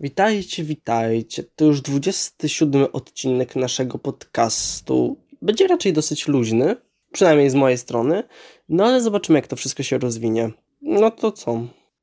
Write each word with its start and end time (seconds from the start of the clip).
Witajcie, 0.00 0.64
witajcie. 0.64 1.42
To 1.56 1.64
już 1.64 1.80
27 1.80 2.86
odcinek 2.92 3.56
naszego 3.56 3.98
podcastu. 3.98 5.16
Będzie 5.42 5.66
raczej 5.66 5.92
dosyć 5.92 6.28
luźny, 6.28 6.76
przynajmniej 7.12 7.50
z 7.50 7.54
mojej 7.54 7.78
strony, 7.78 8.22
no 8.68 8.84
ale 8.84 9.00
zobaczymy, 9.00 9.38
jak 9.38 9.46
to 9.46 9.56
wszystko 9.56 9.82
się 9.82 9.98
rozwinie. 9.98 10.50
No 10.82 11.10
to 11.10 11.32
co? 11.32 11.60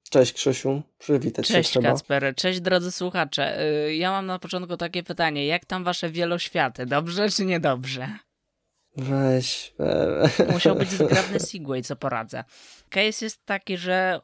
Cześć 0.10 0.34
Krzysiu, 0.34 0.82
przywitać 0.98 1.48
Cześć 1.48 1.70
się 1.70 1.80
trzeba. 1.80 1.90
Kacper, 1.90 2.34
cześć 2.36 2.62
drodzy 2.62 2.92
słuchacze. 2.92 3.62
Y, 3.88 3.96
Ja 3.96 4.12
mam 4.12 4.26
na 4.26 4.40
początku 4.40 4.78
takie 4.78 5.04
pytanie, 5.04 5.46
jak 5.46 5.66
tam 5.66 5.84
wasze 5.84 6.10
wieloświaty, 6.10 6.86
dobrze 6.86 7.30
czy 7.30 7.46
niedobrze? 7.46 8.08
Weź. 8.98 9.74
Musiał 10.52 10.76
być 10.76 10.90
zgrabny 11.00 11.40
Segway, 11.40 11.84
co 11.84 11.96
poradzę. 11.96 12.44
Case 12.90 13.26
jest 13.26 13.46
taki, 13.46 13.78
że 13.78 14.20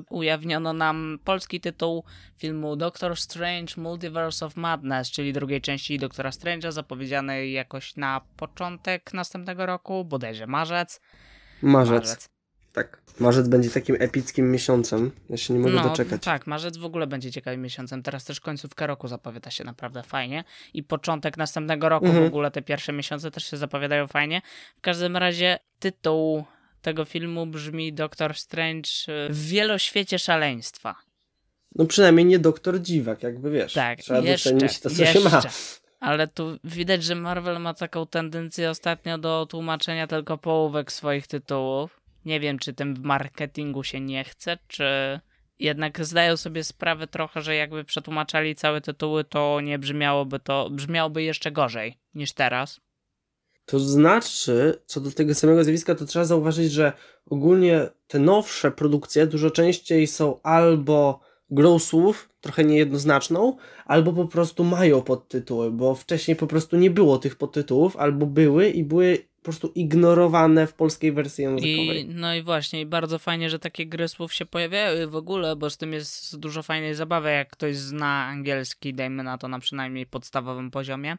y, 0.00 0.04
ujawniono 0.10 0.72
nam 0.72 1.18
polski 1.24 1.60
tytuł 1.60 2.04
filmu 2.36 2.76
Doctor 2.76 3.16
Strange 3.16 3.74
Multiverse 3.76 4.46
of 4.46 4.56
Madness, 4.56 5.10
czyli 5.10 5.32
drugiej 5.32 5.60
części 5.60 5.98
Doktora 5.98 6.30
Strange'a, 6.30 6.72
zapowiedzianej 6.72 7.52
jakoś 7.52 7.96
na 7.96 8.20
początek 8.36 9.14
następnego 9.14 9.66
roku, 9.66 10.04
bodajże 10.04 10.46
marzec. 10.46 11.00
Marzec. 11.62 12.37
Tak. 12.78 13.02
Marzec 13.20 13.48
będzie 13.48 13.70
takim 13.70 13.96
epickim 13.98 14.52
miesiącem. 14.52 15.10
Ja 15.30 15.36
się 15.36 15.54
nie 15.54 15.60
mogę 15.60 15.74
no, 15.74 15.82
doczekać. 15.82 16.22
Tak, 16.22 16.46
marzec 16.46 16.76
w 16.76 16.84
ogóle 16.84 17.06
będzie 17.06 17.32
ciekawym 17.32 17.62
miesiącem. 17.62 18.02
Teraz 18.02 18.24
też 18.24 18.40
końcówka 18.40 18.86
roku 18.86 19.08
zapowiada 19.08 19.50
się 19.50 19.64
naprawdę 19.64 20.02
fajnie. 20.02 20.44
I 20.74 20.82
początek 20.82 21.36
następnego 21.36 21.88
roku, 21.88 22.06
Mhm. 22.06 22.24
w 22.24 22.26
ogóle 22.26 22.50
te 22.50 22.62
pierwsze 22.62 22.92
miesiące 22.92 23.30
też 23.30 23.50
się 23.50 23.56
zapowiadają 23.56 24.06
fajnie. 24.06 24.42
W 24.76 24.80
każdym 24.80 25.16
razie 25.16 25.58
tytuł 25.78 26.44
tego 26.82 27.04
filmu 27.04 27.46
brzmi 27.46 27.92
Doctor 27.92 28.34
Strange 28.34 28.88
w 29.30 29.48
wieloświecie 29.48 30.18
szaleństwa. 30.18 30.94
No 31.74 31.86
przynajmniej 31.86 32.26
nie 32.26 32.38
doktor 32.38 32.80
dziwak, 32.82 33.22
jakby 33.22 33.50
wiesz. 33.50 33.72
Tak, 33.72 33.98
Trzeba 33.98 34.20
jeszcze, 34.20 34.52
docenić 34.52 34.80
to, 34.80 34.90
co 34.90 35.02
jeszcze. 35.02 35.18
się 35.20 35.28
ma. 35.28 35.42
Ale 36.00 36.28
tu 36.28 36.58
widać, 36.64 37.04
że 37.04 37.14
Marvel 37.14 37.60
ma 37.60 37.74
taką 37.74 38.06
tendencję 38.06 38.70
ostatnio 38.70 39.18
do 39.18 39.46
tłumaczenia 39.50 40.06
tylko 40.06 40.38
połówek 40.38 40.92
swoich 40.92 41.26
tytułów. 41.26 41.97
Nie 42.24 42.40
wiem, 42.40 42.58
czy 42.58 42.74
tym 42.74 42.94
w 42.94 43.00
marketingu 43.00 43.82
się 43.82 44.00
nie 44.00 44.24
chce, 44.24 44.58
czy 44.68 45.20
jednak 45.58 46.04
zdają 46.04 46.36
sobie 46.36 46.64
sprawę 46.64 47.06
trochę, 47.06 47.42
że 47.42 47.54
jakby 47.54 47.84
przetłumaczali 47.84 48.54
całe 48.54 48.80
tytuły, 48.80 49.24
to 49.24 49.60
nie 49.60 49.78
brzmiałoby 49.78 50.40
to, 50.40 50.70
brzmiałoby 50.70 51.22
jeszcze 51.22 51.52
gorzej 51.52 51.98
niż 52.14 52.32
teraz. 52.32 52.80
To 53.64 53.80
znaczy, 53.80 54.82
co 54.86 55.00
do 55.00 55.10
tego 55.10 55.34
samego 55.34 55.64
zjawiska, 55.64 55.94
to 55.94 56.04
trzeba 56.04 56.24
zauważyć, 56.24 56.72
że 56.72 56.92
ogólnie 57.26 57.88
te 58.06 58.18
nowsze 58.18 58.70
produkcje 58.70 59.26
dużo 59.26 59.50
częściej 59.50 60.06
są 60.06 60.42
albo 60.42 61.20
grą 61.50 61.78
słów, 61.78 62.28
trochę 62.40 62.64
niejednoznaczną, 62.64 63.56
albo 63.84 64.12
po 64.12 64.24
prostu 64.24 64.64
mają 64.64 65.02
podtytuły, 65.02 65.70
bo 65.70 65.94
wcześniej 65.94 66.36
po 66.36 66.46
prostu 66.46 66.76
nie 66.76 66.90
było 66.90 67.18
tych 67.18 67.36
podtytułów, 67.36 67.96
albo 67.96 68.26
były 68.26 68.70
i 68.70 68.84
były 68.84 69.27
po 69.38 69.44
prostu 69.44 69.72
ignorowane 69.74 70.66
w 70.66 70.74
polskiej 70.74 71.12
wersji 71.12 71.44
językowej. 71.44 72.00
I, 72.00 72.08
no 72.14 72.34
i 72.34 72.42
właśnie, 72.42 72.80
i 72.80 72.86
bardzo 72.86 73.18
fajnie, 73.18 73.50
że 73.50 73.58
takie 73.58 73.86
gry 73.86 74.08
słów 74.08 74.34
się 74.34 74.46
pojawiają 74.46 75.10
w 75.10 75.16
ogóle, 75.16 75.56
bo 75.56 75.70
z 75.70 75.76
tym 75.76 75.92
jest 75.92 76.38
dużo 76.38 76.62
fajnej 76.62 76.94
zabawy, 76.94 77.30
jak 77.30 77.50
ktoś 77.50 77.76
zna 77.76 78.24
angielski, 78.24 78.94
dajmy 78.94 79.22
na 79.22 79.38
to 79.38 79.48
na 79.48 79.58
przynajmniej 79.58 80.06
podstawowym 80.06 80.70
poziomie, 80.70 81.16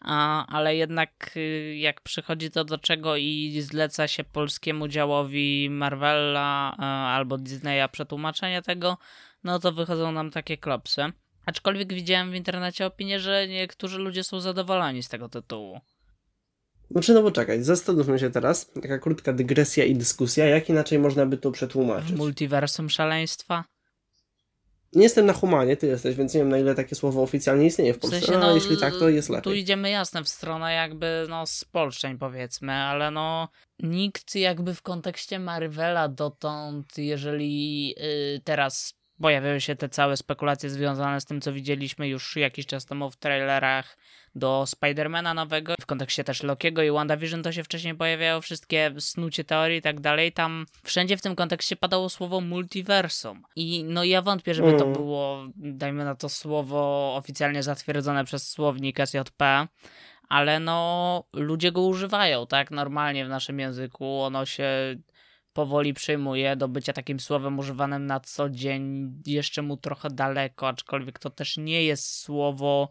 A, 0.00 0.46
ale 0.46 0.76
jednak 0.76 1.30
y, 1.36 1.76
jak 1.76 2.00
przychodzi 2.00 2.50
to 2.50 2.64
do 2.64 2.78
czego 2.78 3.16
i 3.16 3.60
zleca 3.60 4.08
się 4.08 4.24
polskiemu 4.24 4.88
działowi 4.88 5.68
Marvela 5.70 6.76
e, 6.78 6.82
albo 6.82 7.38
Disneya 7.38 7.88
przetłumaczenie 7.92 8.62
tego, 8.62 8.98
no 9.44 9.58
to 9.58 9.72
wychodzą 9.72 10.12
nam 10.12 10.30
takie 10.30 10.56
klopsy. 10.56 11.02
Aczkolwiek 11.46 11.92
widziałem 11.92 12.30
w 12.30 12.34
internecie 12.34 12.86
opinię, 12.86 13.20
że 13.20 13.48
niektórzy 13.48 13.98
ludzie 13.98 14.24
są 14.24 14.40
zadowoleni 14.40 15.02
z 15.02 15.08
tego 15.08 15.28
tytułu. 15.28 15.80
Znaczy, 16.90 17.14
no 17.14 17.22
bo 17.22 17.30
czekaj, 17.30 17.62
zastanówmy 17.62 18.18
się 18.18 18.30
teraz, 18.30 18.70
taka 18.82 18.98
krótka 18.98 19.32
dygresja 19.32 19.84
i 19.84 19.94
dyskusja, 19.94 20.46
jak 20.46 20.68
inaczej 20.68 20.98
można 20.98 21.26
by 21.26 21.36
to 21.36 21.50
W 21.50 21.52
przetłumaczyć. 21.52 22.10
multiversum 22.16 22.90
szaleństwa. 22.90 23.64
Nie 24.92 25.02
jestem 25.02 25.26
na 25.26 25.32
humanie, 25.32 25.76
ty 25.76 25.86
jesteś, 25.86 26.16
więc 26.16 26.34
nie 26.34 26.40
wiem 26.40 26.48
na 26.48 26.58
ile 26.58 26.74
takie 26.74 26.94
słowo 26.94 27.22
oficjalnie 27.22 27.66
istnieje 27.66 27.94
w 27.94 27.96
W 27.96 28.00
Polsce, 28.00 28.20
sensie, 28.20 28.38
no, 28.40 28.54
jeśli 28.54 28.76
tak, 28.78 28.94
to 28.98 29.08
jest 29.08 29.28
Tu 29.28 29.34
lepiej. 29.34 29.58
idziemy 29.58 29.90
jasne 29.90 30.24
w 30.24 30.28
stronę 30.28 30.72
jakby 30.72 31.26
no 31.28 31.46
spolszczeń 31.46 32.18
powiedzmy, 32.18 32.72
ale 32.72 33.10
no 33.10 33.48
nikt 33.78 34.34
jakby 34.34 34.74
w 34.74 34.82
kontekście 34.82 35.38
Marvela 35.38 36.08
dotąd, 36.08 36.98
jeżeli 36.98 37.94
y, 38.36 38.40
teraz 38.44 38.94
pojawiają 39.20 39.58
się 39.58 39.76
te 39.76 39.88
całe 39.88 40.16
spekulacje 40.16 40.70
związane 40.70 41.20
z 41.20 41.24
tym, 41.24 41.40
co 41.40 41.52
widzieliśmy 41.52 42.08
już 42.08 42.36
jakiś 42.36 42.66
czas 42.66 42.86
temu 42.86 43.10
w 43.10 43.16
trailerach 43.16 43.96
do 44.34 44.64
Spidermana 44.66 45.34
nowego, 45.34 45.74
w 45.80 45.86
kontekście 45.86 46.24
też 46.24 46.42
Lokiego 46.42 46.82
i 46.82 46.90
WandaVision 46.90 47.42
to 47.42 47.52
się 47.52 47.64
wcześniej 47.64 47.94
pojawiało, 47.94 48.40
wszystkie 48.40 48.94
snucie 48.98 49.44
teorii 49.44 49.78
i 49.78 49.82
tak 49.82 50.00
dalej, 50.00 50.32
tam 50.32 50.66
wszędzie 50.84 51.16
w 51.16 51.22
tym 51.22 51.36
kontekście 51.36 51.76
padało 51.76 52.08
słowo 52.08 52.40
multiversum. 52.40 53.42
I 53.56 53.84
no 53.84 54.04
ja 54.04 54.22
wątpię, 54.22 54.54
żeby 54.54 54.72
to 54.72 54.84
Mm. 54.84 54.92
było, 54.92 55.44
dajmy 55.56 56.04
na 56.04 56.14
to 56.14 56.28
słowo 56.28 57.14
oficjalnie 57.16 57.62
zatwierdzone 57.62 58.24
przez 58.24 58.50
słownik 58.50 59.00
SJP, 59.00 59.66
ale 60.28 60.60
no 60.60 61.24
ludzie 61.32 61.72
go 61.72 61.82
używają, 61.82 62.46
tak, 62.46 62.70
normalnie 62.70 63.26
w 63.26 63.28
naszym 63.28 63.60
języku, 63.60 64.22
ono 64.22 64.46
się 64.46 64.96
powoli 65.58 65.94
przyjmuje 65.94 66.56
do 66.56 66.68
bycia 66.68 66.92
takim 66.92 67.20
słowem 67.20 67.58
używanym 67.58 68.06
na 68.06 68.20
co 68.20 68.50
dzień, 68.50 69.12
jeszcze 69.26 69.62
mu 69.62 69.76
trochę 69.76 70.10
daleko, 70.10 70.68
aczkolwiek 70.68 71.18
to 71.18 71.30
też 71.30 71.56
nie 71.56 71.84
jest 71.84 72.16
słowo, 72.16 72.90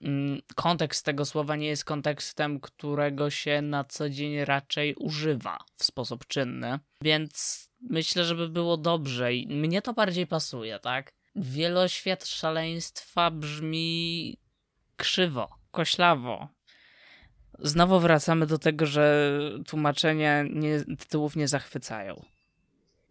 mm, 0.00 0.40
kontekst 0.54 1.04
tego 1.04 1.24
słowa 1.24 1.56
nie 1.56 1.66
jest 1.66 1.84
kontekstem, 1.84 2.60
którego 2.60 3.30
się 3.30 3.62
na 3.62 3.84
co 3.84 4.10
dzień 4.10 4.44
raczej 4.44 4.94
używa 4.94 5.58
w 5.76 5.84
sposób 5.84 6.26
czynny, 6.26 6.78
więc 7.02 7.68
myślę, 7.80 8.24
żeby 8.24 8.48
było 8.48 8.76
dobrze 8.76 9.34
i 9.34 9.46
mnie 9.46 9.82
to 9.82 9.92
bardziej 9.92 10.26
pasuje, 10.26 10.78
tak? 10.78 11.12
Wieloświat 11.36 12.26
szaleństwa 12.26 13.30
brzmi 13.30 14.36
krzywo, 14.96 15.48
koślawo. 15.70 16.48
Znowu 17.62 18.00
wracamy 18.00 18.46
do 18.46 18.58
tego, 18.58 18.86
że 18.86 19.30
tłumaczenia 19.66 20.42
nie, 20.42 20.84
tytułów 20.98 21.36
nie 21.36 21.48
zachwycają. 21.48 22.22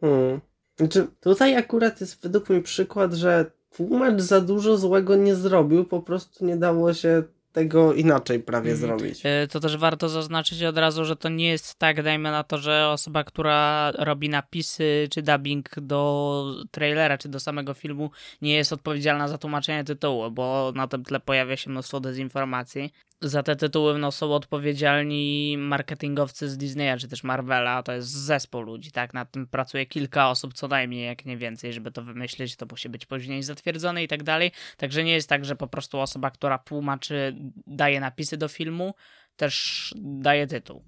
Hmm. 0.01 0.39
Znaczy, 0.77 1.07
tutaj 1.21 1.55
akurat 1.55 2.01
jest 2.01 2.21
według 2.21 2.49
mnie 2.49 2.61
przykład, 2.61 3.13
że 3.13 3.51
tłumacz 3.75 4.21
za 4.21 4.41
dużo 4.41 4.77
złego 4.77 5.15
nie 5.15 5.35
zrobił, 5.35 5.85
po 5.85 6.01
prostu 6.01 6.45
nie 6.45 6.57
dało 6.57 6.93
się 6.93 7.23
tego 7.51 7.93
inaczej 7.93 8.39
prawie 8.39 8.71
Mhm. 8.71 8.87
zrobić. 8.99 9.25
Y, 9.25 9.47
To 9.47 9.59
też 9.59 9.77
warto 9.77 10.09
zaznaczyć 10.09 10.63
od 10.63 10.77
razu, 10.77 11.05
że 11.05 11.15
to 11.15 11.29
nie 11.29 11.49
jest 11.49 11.75
tak, 11.75 12.03
dajmy 12.03 12.31
na 12.31 12.43
to, 12.43 12.57
że 12.57 12.87
osoba, 12.89 13.23
która 13.23 13.91
robi 13.91 14.29
napisy 14.29 15.07
czy 15.11 15.21
dubbing 15.21 15.69
do 15.79 16.43
trailera 16.71 17.17
czy 17.17 17.29
do 17.29 17.39
samego 17.39 17.73
filmu, 17.73 18.11
nie 18.41 18.53
jest 18.55 18.73
odpowiedzialna 18.73 19.27
za 19.27 19.37
tłumaczenie 19.37 19.83
tytułu, 19.83 20.31
bo 20.31 20.71
na 20.75 20.87
tym 20.87 21.03
tle 21.03 21.19
pojawia 21.19 21.57
się 21.57 21.69
mnóstwo 21.69 21.99
dezinformacji. 21.99 22.93
Za 23.21 23.43
te 23.43 23.55
tytuły 23.55 23.97
no, 23.97 24.11
są 24.11 24.33
odpowiedzialni 24.33 25.55
marketingowcy 25.57 26.49
z 26.49 26.57
Disneya 26.57 26.97
czy 26.99 27.07
też 27.07 27.23
Marvela, 27.23 27.83
to 27.83 27.93
jest 27.93 28.09
zespół 28.09 28.61
ludzi, 28.61 28.91
tak? 28.91 29.13
Nad 29.13 29.31
tym 29.31 29.47
pracuje 29.47 29.85
kilka 29.85 30.29
osób 30.29 30.53
co 30.53 30.67
najmniej, 30.67 31.05
jak 31.05 31.25
nie 31.25 31.37
więcej, 31.37 31.73
żeby 31.73 31.91
to 31.91 32.03
wymyślić, 32.03 32.55
to 32.55 32.65
musi 32.71 32.89
być 32.89 33.05
później 33.05 33.43
zatwierdzone 33.43 34.03
i 34.03 34.07
tak 34.07 34.23
dalej. 34.23 34.51
Także 34.77 35.03
nie 35.03 35.13
jest 35.13 35.29
tak, 35.29 35.45
że 35.45 35.55
po 35.55 35.67
prostu 35.67 35.99
osoba, 35.99 36.31
która 36.31 36.57
tłumaczy, 36.57 37.35
daje 37.67 37.99
napisy 37.99 38.37
do 38.37 38.47
filmu, 38.47 38.93
też 39.35 39.93
daje 39.97 40.47
tytuł. 40.47 40.83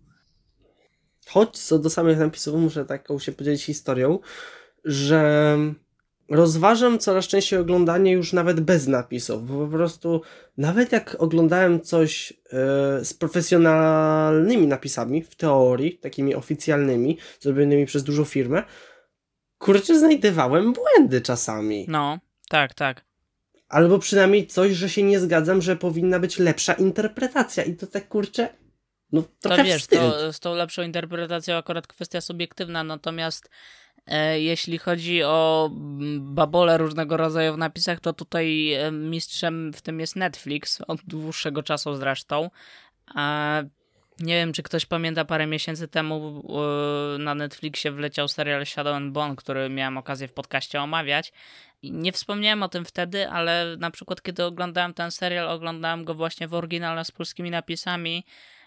Choć 1.27 1.57
co 1.57 1.79
do 1.79 1.89
samych 1.89 2.17
napisów 2.17 2.61
muszę 2.61 2.85
taką 2.85 3.19
się 3.19 3.31
podzielić 3.31 3.63
historią, 3.63 4.19
że 4.85 5.57
rozważam 6.31 6.99
coraz 6.99 7.27
częściej 7.27 7.59
oglądanie 7.59 8.11
już 8.11 8.33
nawet 8.33 8.59
bez 8.59 8.87
napisów, 8.87 9.47
bo 9.47 9.65
po 9.65 9.71
prostu 9.71 10.21
nawet 10.57 10.91
jak 10.91 11.15
oglądałem 11.19 11.81
coś 11.81 12.31
e, 12.31 12.35
z 13.05 13.13
profesjonalnymi 13.13 14.67
napisami, 14.67 15.23
w 15.23 15.35
teorii, 15.35 15.97
takimi 15.97 16.35
oficjalnymi, 16.35 17.17
zrobionymi 17.39 17.85
przez 17.85 18.03
dużą 18.03 18.25
firmę, 18.25 18.63
kurczę, 19.57 19.99
znajdowałem 19.99 20.73
błędy 20.73 21.21
czasami. 21.21 21.85
No, 21.87 22.19
tak, 22.49 22.73
tak. 22.73 23.05
Albo 23.69 23.99
przynajmniej 23.99 24.47
coś, 24.47 24.71
że 24.71 24.89
się 24.89 25.03
nie 25.03 25.19
zgadzam, 25.19 25.61
że 25.61 25.75
powinna 25.75 26.19
być 26.19 26.39
lepsza 26.39 26.73
interpretacja 26.73 27.63
i 27.63 27.75
to 27.75 27.87
tak 27.87 28.07
kurczę, 28.07 28.49
no 29.11 29.21
To 29.21 29.27
trochę 29.39 29.63
wiesz, 29.63 29.81
wstyd. 29.81 29.99
to, 29.99 30.33
z 30.33 30.39
tą 30.39 30.55
lepszą 30.55 30.81
interpretacją 30.81 31.55
akurat 31.55 31.87
kwestia 31.87 32.21
subiektywna, 32.21 32.83
natomiast 32.83 33.49
jeśli 34.37 34.77
chodzi 34.77 35.23
o 35.23 35.69
mm, 35.71 36.35
babole 36.35 36.77
różnego 36.77 37.17
rodzaju 37.17 37.53
w 37.53 37.57
napisach, 37.57 37.99
to 37.99 38.13
tutaj 38.13 38.73
e, 38.73 38.91
mistrzem 38.91 39.73
w 39.73 39.81
tym 39.81 39.99
jest 39.99 40.15
Netflix, 40.15 40.81
od 40.87 41.01
dłuższego 41.03 41.63
czasu 41.63 41.95
zresztą. 41.95 42.49
E, 43.15 43.69
nie 44.19 44.35
wiem, 44.35 44.53
czy 44.53 44.63
ktoś 44.63 44.85
pamięta, 44.85 45.25
parę 45.25 45.47
miesięcy 45.47 45.87
temu 45.87 46.43
e, 47.15 47.17
na 47.17 47.35
Netflixie 47.35 47.91
wleciał 47.91 48.27
serial 48.27 48.65
Shadow 48.65 48.95
and 48.95 49.13
Bone, 49.13 49.35
który 49.35 49.69
miałem 49.69 49.97
okazję 49.97 50.27
w 50.27 50.33
podcaście 50.33 50.81
omawiać. 50.81 51.33
nie 51.83 52.11
wspomniałem 52.11 52.63
o 52.63 52.69
tym 52.69 52.85
wtedy, 52.85 53.29
ale 53.29 53.77
na 53.79 53.91
przykład 53.91 54.21
kiedy 54.21 54.43
oglądałem 54.45 54.93
ten 54.93 55.11
serial, 55.11 55.49
oglądałem 55.49 56.05
go 56.05 56.13
właśnie 56.13 56.47
w 56.47 56.53
oryginale 56.53 57.05
z 57.05 57.11
polskimi 57.11 57.51
napisami 57.51 58.25
e, 58.25 58.60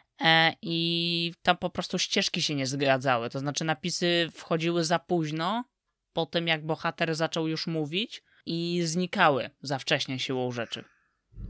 i 0.63 1.33
tam 1.43 1.57
po 1.57 1.71
prostu 1.71 1.99
ścieżki 1.99 2.43
się 2.43 2.55
nie 2.55 2.67
zgadzały. 2.67 3.31
To 3.31 3.39
znaczy 3.39 3.65
napisy 3.65 4.29
wchodziły 4.33 4.85
za 4.85 4.99
późno, 4.99 5.65
po 6.13 6.27
tym 6.27 6.49
jak 6.49 6.67
bohater 6.67 7.15
zaczął 7.15 7.49
już 7.49 7.67
mówić 7.67 8.23
i 8.47 8.83
znikały 8.85 9.51
za 9.63 9.79
wcześnie 9.79 10.19
siłą 10.19 10.53
rzeczy. 10.53 10.85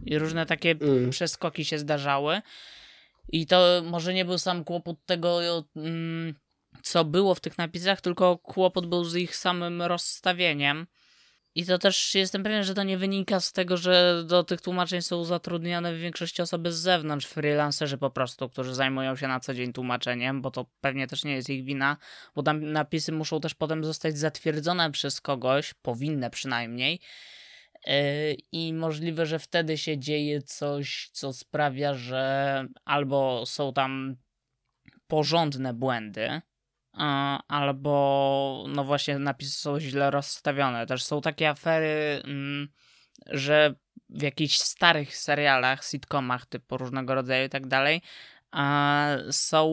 I 0.04 0.18
różne 0.18 0.46
takie 0.46 0.70
mm. 0.70 1.10
przeskoki 1.10 1.64
się 1.64 1.78
zdarzały. 1.78 2.42
I 3.28 3.46
to 3.46 3.82
może 3.84 4.14
nie 4.14 4.24
był 4.24 4.38
sam 4.38 4.64
kłopot 4.64 4.96
tego, 5.06 5.40
mm, 5.76 6.34
co 6.82 7.04
było 7.04 7.34
w 7.34 7.40
tych 7.40 7.58
napisach, 7.58 8.00
tylko 8.00 8.38
kłopot 8.38 8.86
był 8.86 9.04
z 9.04 9.16
ich 9.16 9.36
samym 9.36 9.82
rozstawieniem. 9.82 10.86
I 11.54 11.66
to 11.66 11.78
też 11.78 12.14
jestem 12.14 12.42
pewien, 12.42 12.64
że 12.64 12.74
to 12.74 12.82
nie 12.82 12.98
wynika 12.98 13.40
z 13.40 13.52
tego, 13.52 13.76
że 13.76 14.24
do 14.26 14.44
tych 14.44 14.60
tłumaczeń 14.60 15.02
są 15.02 15.24
zatrudniane 15.24 15.94
w 15.94 15.98
większości 15.98 16.42
osoby 16.42 16.72
z 16.72 16.76
zewnątrz, 16.76 17.26
freelancerzy 17.26 17.98
po 17.98 18.10
prostu, 18.10 18.48
którzy 18.48 18.74
zajmują 18.74 19.16
się 19.16 19.28
na 19.28 19.40
co 19.40 19.54
dzień 19.54 19.72
tłumaczeniem, 19.72 20.42
bo 20.42 20.50
to 20.50 20.66
pewnie 20.80 21.06
też 21.06 21.24
nie 21.24 21.32
jest 21.32 21.50
ich 21.50 21.64
wina, 21.64 21.96
bo 22.34 22.42
tam 22.42 22.72
napisy 22.72 23.12
muszą 23.12 23.40
też 23.40 23.54
potem 23.54 23.84
zostać 23.84 24.18
zatwierdzone 24.18 24.90
przez 24.90 25.20
kogoś, 25.20 25.74
powinny 25.74 26.30
przynajmniej. 26.30 27.00
Yy, 27.86 27.92
I 28.52 28.72
możliwe, 28.72 29.26
że 29.26 29.38
wtedy 29.38 29.78
się 29.78 29.98
dzieje 29.98 30.42
coś, 30.42 31.10
co 31.12 31.32
sprawia, 31.32 31.94
że 31.94 32.66
albo 32.84 33.46
są 33.46 33.72
tam 33.72 34.16
porządne 35.06 35.74
błędy, 35.74 36.40
albo 37.48 38.64
no 38.68 38.84
właśnie 38.84 39.18
napisy 39.18 39.52
są 39.52 39.80
źle 39.80 40.10
rozstawione. 40.10 40.86
Też 40.86 41.04
są 41.04 41.20
takie 41.20 41.48
afery, 41.48 42.22
mm, 42.24 42.68
że 43.26 43.74
w 44.08 44.22
jakichś 44.22 44.56
starych 44.58 45.16
serialach, 45.16 45.84
sitcomach 45.84 46.46
typu 46.46 46.76
różnego 46.76 47.14
rodzaju 47.14 47.46
i 47.46 47.48
tak 47.48 47.66
dalej, 47.66 48.02
są 49.30 49.66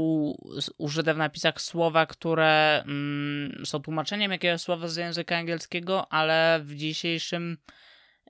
użyte 0.78 1.14
w 1.14 1.18
napisach 1.18 1.62
słowa, 1.62 2.06
które 2.06 2.84
mm, 2.86 3.66
są 3.66 3.80
tłumaczeniem 3.80 4.32
jakiegoś 4.32 4.62
słowa 4.62 4.88
z 4.88 4.96
języka 4.96 5.38
angielskiego, 5.38 6.14
ale 6.14 6.62
w 6.64 6.76
dzisiejszym 6.76 7.58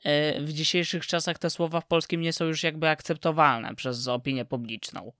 e, 0.03 0.41
w 0.41 0.53
dzisiejszych 0.53 1.07
czasach 1.07 1.39
te 1.39 1.49
słowa 1.49 1.81
w 1.81 1.87
polskim 1.87 2.21
nie 2.21 2.33
są 2.33 2.45
już 2.45 2.63
jakby 2.63 2.89
akceptowalne 2.89 3.75
przez 3.75 4.07
opinię 4.07 4.45
publiczną. 4.45 5.11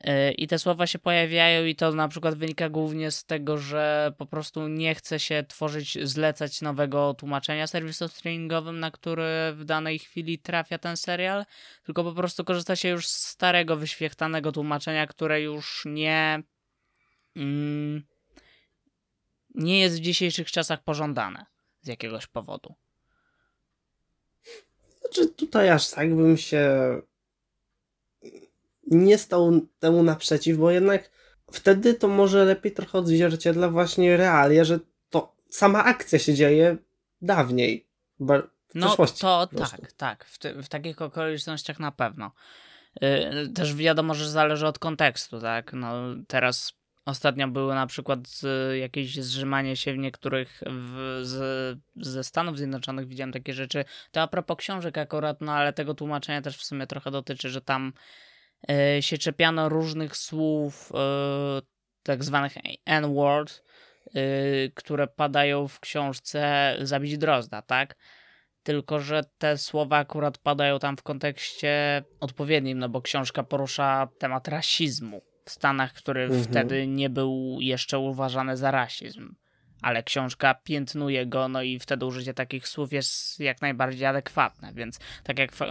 E, 0.00 0.32
I 0.32 0.46
te 0.46 0.58
słowa 0.58 0.86
się 0.86 0.98
pojawiają, 0.98 1.64
i 1.64 1.76
to 1.76 1.92
na 1.92 2.08
przykład 2.08 2.34
wynika 2.34 2.68
głównie 2.68 3.10
z 3.10 3.24
tego, 3.24 3.58
że 3.58 4.12
po 4.18 4.26
prostu 4.26 4.68
nie 4.68 4.94
chce 4.94 5.20
się 5.20 5.44
tworzyć, 5.48 5.98
zlecać 6.08 6.62
nowego 6.62 7.14
tłumaczenia 7.14 7.66
serwisu 7.66 8.08
streamingowym, 8.08 8.80
na 8.80 8.90
który 8.90 9.52
w 9.54 9.64
danej 9.64 9.98
chwili 9.98 10.38
trafia 10.38 10.78
ten 10.78 10.96
serial, 10.96 11.44
tylko 11.84 12.04
po 12.04 12.12
prostu 12.12 12.44
korzysta 12.44 12.76
się 12.76 12.88
już 12.88 13.08
z 13.08 13.26
starego, 13.26 13.76
wyświechtanego 13.76 14.52
tłumaczenia, 14.52 15.06
które 15.06 15.40
już 15.42 15.82
nie. 15.86 16.42
Mm, 17.36 18.02
nie 19.54 19.80
jest 19.80 19.96
w 19.96 20.00
dzisiejszych 20.00 20.50
czasach 20.50 20.82
pożądane 20.82 21.46
z 21.80 21.88
jakiegoś 21.88 22.26
powodu. 22.26 22.74
Znaczy, 25.00 25.28
tutaj 25.28 25.70
aż 25.70 25.90
tak 25.90 26.14
bym 26.14 26.36
się 26.36 26.70
nie 28.90 29.18
stał 29.18 29.60
temu 29.78 30.02
naprzeciw, 30.02 30.58
bo 30.58 30.70
jednak 30.70 31.10
wtedy 31.52 31.94
to 31.94 32.08
może 32.08 32.44
lepiej 32.44 32.72
trochę 32.72 32.98
odzwierciedla 32.98 33.68
właśnie 33.68 34.16
realia, 34.16 34.64
że 34.64 34.78
to 35.10 35.36
sama 35.48 35.84
akcja 35.84 36.18
się 36.18 36.34
dzieje 36.34 36.76
dawniej. 37.22 37.86
W 38.20 38.42
no 38.74 38.96
to 38.96 39.46
tak, 39.46 39.92
tak. 39.92 40.24
W, 40.24 40.38
w 40.38 40.68
takich 40.68 41.02
okolicznościach 41.02 41.78
na 41.78 41.92
pewno. 41.92 42.30
Yy, 43.00 43.48
też 43.48 43.74
wiadomo, 43.74 44.14
że 44.14 44.30
zależy 44.30 44.66
od 44.66 44.78
kontekstu, 44.78 45.40
tak? 45.40 45.72
No 45.72 45.92
teraz 46.28 46.72
ostatnio 47.04 47.48
były 47.48 47.74
na 47.74 47.86
przykład 47.86 48.20
jakieś 48.80 49.20
zrzymanie 49.20 49.76
się 49.76 49.92
w 49.92 49.98
niektórych 49.98 50.62
w, 50.66 51.20
z, 51.22 51.78
ze 51.96 52.24
Stanów 52.24 52.56
Zjednoczonych, 52.56 53.08
widziałem 53.08 53.32
takie 53.32 53.52
rzeczy. 53.52 53.84
To 54.10 54.22
a 54.22 54.28
propos 54.28 54.56
książek 54.56 54.98
akurat, 54.98 55.40
no 55.40 55.52
ale 55.52 55.72
tego 55.72 55.94
tłumaczenia 55.94 56.42
też 56.42 56.56
w 56.56 56.64
sumie 56.64 56.86
trochę 56.86 57.10
dotyczy, 57.10 57.50
że 57.50 57.60
tam 57.60 57.92
się 59.00 59.18
czepiano 59.18 59.68
różnych 59.68 60.16
słów, 60.16 60.92
e, 60.94 61.62
tak 62.02 62.24
zwanych 62.24 62.52
N-word, 62.86 63.62
e, 64.06 64.12
które 64.74 65.06
padają 65.06 65.68
w 65.68 65.80
książce 65.80 66.76
Zabić 66.80 67.18
Drozda, 67.18 67.62
tak? 67.62 67.96
Tylko, 68.62 69.00
że 69.00 69.24
te 69.38 69.58
słowa 69.58 69.96
akurat 69.96 70.38
padają 70.38 70.78
tam 70.78 70.96
w 70.96 71.02
kontekście 71.02 72.02
odpowiednim, 72.20 72.78
no 72.78 72.88
bo 72.88 73.02
książka 73.02 73.42
porusza 73.42 74.08
temat 74.18 74.48
rasizmu 74.48 75.22
w 75.44 75.50
Stanach, 75.50 75.92
który 75.92 76.22
mhm. 76.22 76.44
wtedy 76.44 76.86
nie 76.86 77.10
był 77.10 77.58
jeszcze 77.60 77.98
uważany 77.98 78.56
za 78.56 78.70
rasizm 78.70 79.34
ale 79.82 80.02
książka 80.02 80.54
piętnuje 80.54 81.26
go, 81.26 81.48
no 81.48 81.62
i 81.62 81.78
wtedy 81.78 82.06
użycie 82.06 82.34
takich 82.34 82.68
słów 82.68 82.92
jest 82.92 83.40
jak 83.40 83.62
najbardziej 83.62 84.06
adekwatne, 84.06 84.72
więc 84.72 84.98
tak 85.24 85.38
jak 85.38 85.52
fa 85.52 85.66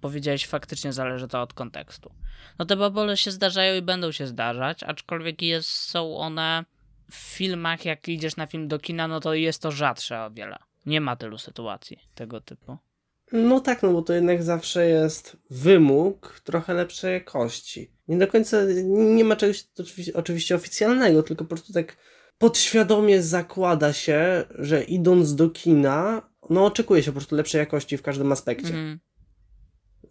powiedziałeś, 0.00 0.46
faktycznie 0.46 0.92
zależy 0.92 1.28
to 1.28 1.42
od 1.42 1.52
kontekstu. 1.52 2.12
No 2.58 2.64
te 2.64 2.76
babole 2.76 3.16
się 3.16 3.30
zdarzają 3.30 3.76
i 3.76 3.82
będą 3.82 4.12
się 4.12 4.26
zdarzać, 4.26 4.82
aczkolwiek 4.82 5.42
jest, 5.42 5.68
są 5.68 6.16
one 6.16 6.64
w 7.10 7.14
filmach, 7.14 7.84
jak 7.84 8.08
idziesz 8.08 8.36
na 8.36 8.46
film 8.46 8.68
do 8.68 8.78
kina, 8.78 9.08
no 9.08 9.20
to 9.20 9.34
jest 9.34 9.62
to 9.62 9.70
rzadsze 9.70 10.22
o 10.22 10.30
wiele. 10.30 10.56
Nie 10.86 11.00
ma 11.00 11.16
tylu 11.16 11.38
sytuacji 11.38 11.98
tego 12.14 12.40
typu. 12.40 12.78
No 13.32 13.60
tak, 13.60 13.82
no 13.82 13.92
bo 13.92 14.02
to 14.02 14.12
jednak 14.12 14.42
zawsze 14.42 14.86
jest 14.86 15.36
wymóg 15.50 16.40
trochę 16.44 16.74
lepszej 16.74 17.12
jakości. 17.12 17.90
Nie 18.08 18.18
do 18.18 18.26
końca, 18.26 18.56
nie 18.86 19.24
ma 19.24 19.36
czegoś 19.36 19.64
oczywiście 20.14 20.54
oficjalnego, 20.54 21.22
tylko 21.22 21.44
po 21.44 21.48
prostu 21.48 21.72
tak 21.72 21.96
podświadomie 22.38 23.22
zakłada 23.22 23.92
się, 23.92 24.44
że 24.58 24.84
idąc 24.84 25.34
do 25.34 25.50
kina, 25.50 26.22
no 26.50 26.66
oczekuje 26.66 27.02
się 27.02 27.10
po 27.10 27.16
prostu 27.16 27.36
lepszej 27.36 27.58
jakości 27.58 27.96
w 27.96 28.02
każdym 28.02 28.32
aspekcie. 28.32 28.74
Mm. 28.74 29.00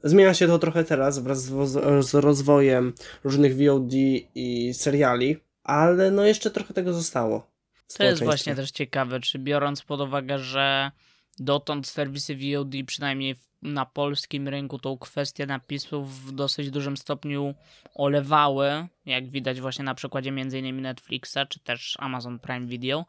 Zmienia 0.04 0.34
się 0.34 0.48
to 0.48 0.60
trochę 0.60 0.84
teraz 0.84 1.20
wraz 1.20 1.42
z, 1.42 2.06
z 2.06 2.14
rozwojem 2.14 2.94
różnych 3.24 3.58
VOD 3.58 3.94
i 4.36 4.74
seriali, 4.74 5.38
ale 5.64 6.12
no 6.12 6.26
jeszcze 6.26 6.52
trochę 6.52 6.74
tego 6.74 6.94
zostało. 6.94 7.54
To 7.98 8.04
jest 8.04 8.24
właśnie 8.24 8.56
też 8.56 8.72
ciekawe, 8.72 9.20
czy 9.20 9.40
biorąc 9.40 9.82
pod 9.82 10.02
uwagę, 10.02 10.40
że 10.40 10.92
dotąd 11.40 11.88
serwisy 11.88 12.36
VOD, 12.36 12.72
przynajmniej 12.88 13.36
na 13.62 13.86
polskim 13.86 14.48
rynku, 14.48 14.80
tą 14.80 14.98
kwestię 14.98 15.46
napisów 15.46 16.26
w 16.26 16.32
dosyć 16.32 16.72
dużym 16.72 16.98
stopniu 16.98 17.54
olewały, 17.96 18.88
jak 19.06 19.30
widać 19.30 19.62
właśnie 19.62 19.86
na 19.86 19.96
przykładzie 19.96 20.30
m.in. 20.30 20.82
Netflixa, 20.82 21.38
czy 21.50 21.60
też 21.60 21.96
Amazon 22.00 22.40
Prime 22.40 22.68
Video, 22.68 23.06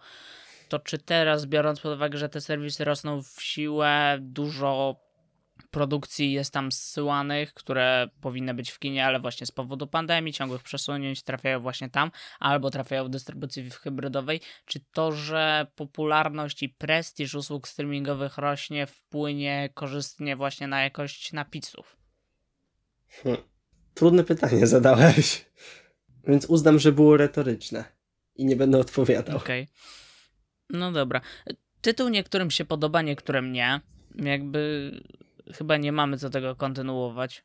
to 0.69 0.79
czy 0.79 0.99
teraz, 0.99 1.47
biorąc 1.47 1.81
pod 1.81 1.95
uwagę, 1.95 2.19
że 2.19 2.29
te 2.29 2.41
serwisy 2.41 2.85
rosną 2.85 3.23
w 3.23 3.43
siłę, 3.43 4.19
dużo 4.21 4.97
produkcji 5.75 6.33
jest 6.33 6.53
tam 6.53 6.73
zsyłanych, 6.73 7.55
które 7.55 8.09
powinny 8.21 8.55
być 8.55 8.71
w 8.71 8.79
kinie, 8.79 9.07
ale 9.07 9.21
właśnie 9.21 9.47
z 9.47 9.51
powodu 9.51 9.87
pandemii, 9.87 10.33
ciągłych 10.33 10.63
przesunięć 10.63 11.23
trafiają 11.23 11.61
właśnie 11.61 11.91
tam, 11.91 12.11
albo 12.41 12.71
trafiają 12.71 13.05
w 13.05 13.09
dystrybucji 13.09 13.71
hybrydowej. 13.71 14.41
Czy 14.67 14.81
to, 14.93 15.13
że 15.13 15.67
popularność 15.75 16.63
i 16.63 16.69
prestiż 16.69 17.35
usług 17.35 17.69
streamingowych 17.69 18.39
rośnie, 18.39 18.87
wpłynie 18.87 19.69
korzystnie 19.75 20.37
właśnie 20.37 20.67
na 20.67 20.83
jakość 20.83 21.33
napisów? 21.33 21.97
Hmm. 23.09 23.43
Trudne 23.95 24.25
pytanie 24.25 24.67
zadałeś, 24.77 25.45
więc 26.27 26.47
uznam, 26.47 26.79
że 26.79 26.93
było 26.93 27.17
retoryczne 27.17 27.85
i 28.37 28.45
nie 28.45 28.57
będę 28.57 28.79
odpowiadał. 28.79 29.37
Okej. 29.37 29.63
Okay. 29.63 29.75
No 30.71 30.93
dobra. 30.93 31.21
Tytuł 31.81 32.09
niektórym 32.09 32.51
się 32.51 32.65
podoba, 32.65 33.03
niektórym 33.03 33.53
nie. 33.53 33.81
Jakby 34.15 34.91
chyba 35.53 35.77
nie 35.77 35.93
mamy 35.93 36.19
co 36.19 36.31
tego 36.31 36.57
kontynuować. 36.57 37.45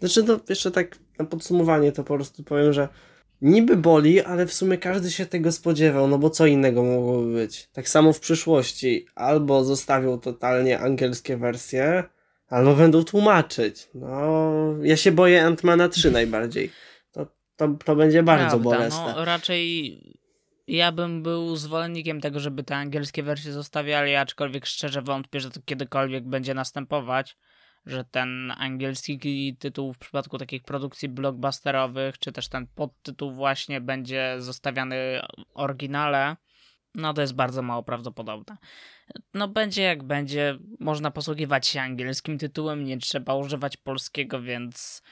Znaczy, 0.00 0.24
to 0.24 0.40
jeszcze 0.48 0.70
tak 0.70 0.98
na 1.18 1.24
podsumowanie 1.24 1.92
to 1.92 2.04
po 2.04 2.14
prostu 2.14 2.44
powiem, 2.44 2.72
że 2.72 2.88
niby 3.42 3.76
boli, 3.76 4.20
ale 4.20 4.46
w 4.46 4.52
sumie 4.52 4.78
każdy 4.78 5.10
się 5.10 5.26
tego 5.26 5.52
spodziewał, 5.52 6.08
no 6.08 6.18
bo 6.18 6.30
co 6.30 6.46
innego 6.46 6.82
mogłoby 6.82 7.32
być. 7.34 7.68
Tak 7.72 7.88
samo 7.88 8.12
w 8.12 8.20
przyszłości. 8.20 9.06
Albo 9.14 9.64
zostawią 9.64 10.20
totalnie 10.20 10.78
angielskie 10.78 11.36
wersje, 11.36 12.04
albo 12.48 12.74
będą 12.74 13.04
tłumaczyć. 13.04 13.88
No, 13.94 14.52
ja 14.82 14.96
się 14.96 15.12
boję 15.12 15.44
Antmana 15.44 15.88
3 15.88 16.10
najbardziej. 16.10 16.70
To, 17.12 17.26
to, 17.56 17.68
to 17.84 17.96
będzie 17.96 18.22
bardzo 18.22 18.58
Prawda, 18.58 18.70
bolesne. 18.70 19.14
No, 19.16 19.24
raczej 19.24 20.19
ja 20.76 20.92
bym 20.92 21.22
był 21.22 21.56
zwolennikiem 21.56 22.20
tego, 22.20 22.40
żeby 22.40 22.64
te 22.64 22.76
angielskie 22.76 23.22
wersje 23.22 23.52
zostawiali, 23.52 24.14
aczkolwiek 24.14 24.66
szczerze 24.66 25.02
wątpię, 25.02 25.40
że 25.40 25.50
to 25.50 25.60
kiedykolwiek 25.64 26.24
będzie 26.28 26.54
następować, 26.54 27.36
że 27.86 28.04
ten 28.04 28.52
angielski 28.56 29.56
tytuł 29.58 29.92
w 29.92 29.98
przypadku 29.98 30.38
takich 30.38 30.62
produkcji 30.62 31.08
blockbusterowych, 31.08 32.18
czy 32.18 32.32
też 32.32 32.48
ten 32.48 32.66
podtytuł 32.66 33.32
właśnie 33.32 33.80
będzie 33.80 34.34
zostawiany 34.38 35.20
oryginale, 35.54 36.36
No 36.94 37.14
to 37.14 37.20
jest 37.20 37.34
bardzo 37.34 37.62
mało 37.62 37.82
prawdopodobne. 37.82 38.56
No 39.34 39.48
będzie 39.48 39.82
jak 39.82 40.02
będzie, 40.02 40.58
można 40.80 41.10
posługiwać 41.10 41.66
się 41.66 41.80
angielskim 41.80 42.38
tytułem, 42.38 42.84
nie 42.84 42.98
trzeba 42.98 43.34
używać 43.34 43.76
polskiego, 43.76 44.42
więc 44.42 45.02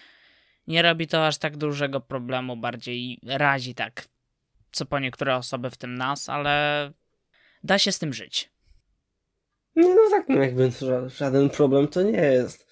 nie 0.67 0.83
robi 0.83 1.07
to 1.07 1.27
aż 1.27 1.39
tak 1.39 1.57
dużego 1.57 2.01
problemu, 2.01 2.57
bardziej 2.57 3.19
razi 3.27 3.75
tak 3.75 4.09
co 4.73 4.87
po 4.87 4.99
niektóre 4.99 5.37
osoby, 5.37 5.71
w 5.71 5.77
tym 5.77 5.95
nas, 5.95 6.29
ale 6.29 6.93
da 7.65 7.79
się 7.79 7.93
z 7.93 7.99
tym 7.99 8.13
żyć. 8.13 8.51
Nie, 9.77 9.95
no 9.95 10.01
tak, 10.11 10.29
no 10.29 10.43
jakby 10.43 10.71
żaden 11.07 11.51
problem 11.51 11.89
to 11.89 12.03
nie 12.03 12.19
jest. 12.21 12.67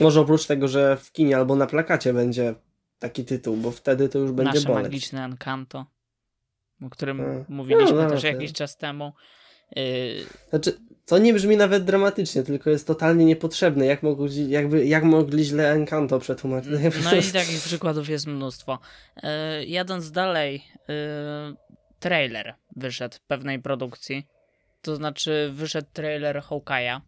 Może 0.00 0.20
oprócz 0.20 0.46
tego, 0.46 0.68
że 0.68 0.96
w 0.96 1.12
kinie 1.12 1.36
albo 1.36 1.56
na 1.56 1.66
plakacie 1.66 2.12
będzie 2.12 2.54
taki 2.98 3.24
tytuł, 3.24 3.56
bo 3.56 3.70
wtedy 3.70 4.08
to 4.08 4.18
już 4.18 4.32
będzie 4.32 4.52
Nasze 4.54 4.68
boleć. 4.68 4.82
magiczne 4.84 5.24
Encanto, 5.24 5.86
o 6.82 6.90
którym 6.90 7.18
Hmm. 7.18 7.44
mówiliśmy 7.48 7.96
No, 7.96 8.02
no, 8.02 8.10
też 8.10 8.20
to- 8.20 8.26
jakiś 8.26 8.52
czas 8.52 8.76
temu. 8.76 9.12
Yy, 9.76 9.82
Znaczy, 10.50 10.80
to 11.06 11.18
nie 11.18 11.34
brzmi 11.34 11.56
nawet 11.56 11.84
dramatycznie, 11.84 12.42
tylko 12.42 12.70
jest 12.70 12.86
totalnie 12.86 13.24
niepotrzebne. 13.24 13.86
Jak 13.86 14.02
mogli, 14.02 14.50
jakby, 14.50 14.86
jak 14.86 15.04
mogli 15.04 15.44
źle 15.44 15.72
Encanto 15.72 16.18
przetłumaczyć? 16.18 16.72
No 17.04 17.14
i 17.16 17.22
takich 17.32 17.60
przykładów 17.60 18.08
jest 18.08 18.26
mnóstwo. 18.26 18.78
Yy, 19.22 19.64
jadąc 19.66 20.10
dalej, 20.10 20.64
yy, 20.88 20.94
trailer 22.00 22.54
wyszedł 22.76 23.16
pewnej 23.26 23.62
produkcji. 23.62 24.26
To 24.82 24.96
znaczy 24.96 25.50
wyszedł 25.54 25.88
trailer 25.92 26.36
Hawkeye'a, 26.42 27.00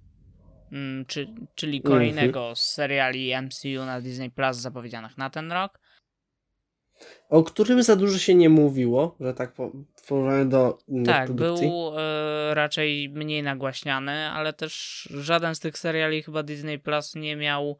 mm, 0.73 1.05
czy, 1.07 1.27
czyli 1.55 1.77
Mhm. 1.79 1.93
kolejnego 1.95 2.57
z 2.57 2.63
seriali 2.63 3.33
MCU 3.43 3.85
na 3.87 4.01
Disney 4.01 4.31
Plus 4.31 4.57
zapowiedzianych 4.57 5.19
na 5.19 5.31
ten 5.31 5.53
rok. 5.53 5.79
O 7.29 7.43
którym 7.43 7.83
za 7.83 7.97
dużo 7.97 8.19
się 8.19 8.35
nie 8.35 8.49
mówiło, 8.49 9.17
że 9.21 9.35
tak 9.35 9.53
po- 9.53 9.73
w 10.07 10.09
porównaniu 10.09 10.49
do 10.49 10.79
innych 10.89 11.07
Tak, 11.07 11.27
produkcji. 11.27 11.69
był 11.69 11.93
e, 11.99 12.55
raczej 12.55 13.09
mniej 13.09 13.43
nagłaśniany, 13.43 14.31
ale 14.31 14.53
też 14.53 15.03
żaden 15.15 15.55
z 15.55 15.61
tych 15.61 15.79
seriali 15.79 16.23
chyba 16.23 16.43
Disney 16.43 16.79
Plus 16.79 17.15
nie 17.15 17.37
miał. 17.37 17.79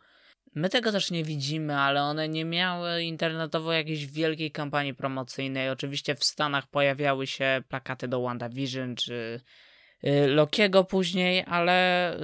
My 0.55 0.69
tego 0.69 0.93
też 0.93 1.11
nie 1.11 1.25
widzimy, 1.25 1.77
ale 1.77 2.03
one 2.03 2.29
nie 2.29 2.45
miały 2.45 3.03
internetowo 3.03 3.73
jakiejś 3.73 4.07
wielkiej 4.07 4.51
kampanii 4.51 4.95
promocyjnej. 4.95 5.71
Oczywiście 5.71 6.15
w 6.15 6.25
Stanach 6.25 6.67
pojawiały 6.67 7.27
się 7.27 7.63
plakaty 7.69 8.09
do 8.09 8.23
WandaVision 8.23 8.97
czy 8.97 9.41
y, 10.05 10.27
Lokiego 10.27 10.85
później, 10.85 11.45
ale 11.49 12.15
y, 12.17 12.19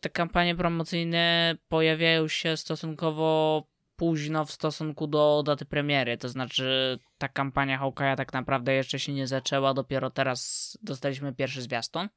te 0.00 0.08
kampanie 0.08 0.54
promocyjne 0.56 1.56
pojawiają 1.68 2.28
się 2.28 2.56
stosunkowo 2.56 3.64
późno 4.00 4.44
w 4.44 4.52
stosunku 4.52 5.06
do 5.06 5.42
daty 5.46 5.64
premiery. 5.64 6.18
To 6.18 6.28
znaczy, 6.28 6.98
ta 7.18 7.28
kampania 7.28 7.78
Hawkeye'a 7.78 8.16
tak 8.16 8.32
naprawdę 8.32 8.74
jeszcze 8.74 8.98
się 8.98 9.12
nie 9.12 9.26
zaczęła, 9.26 9.74
dopiero 9.74 10.10
teraz 10.10 10.78
dostaliśmy 10.82 11.34
pierwszy 11.34 11.62
zwiastun. 11.62 12.08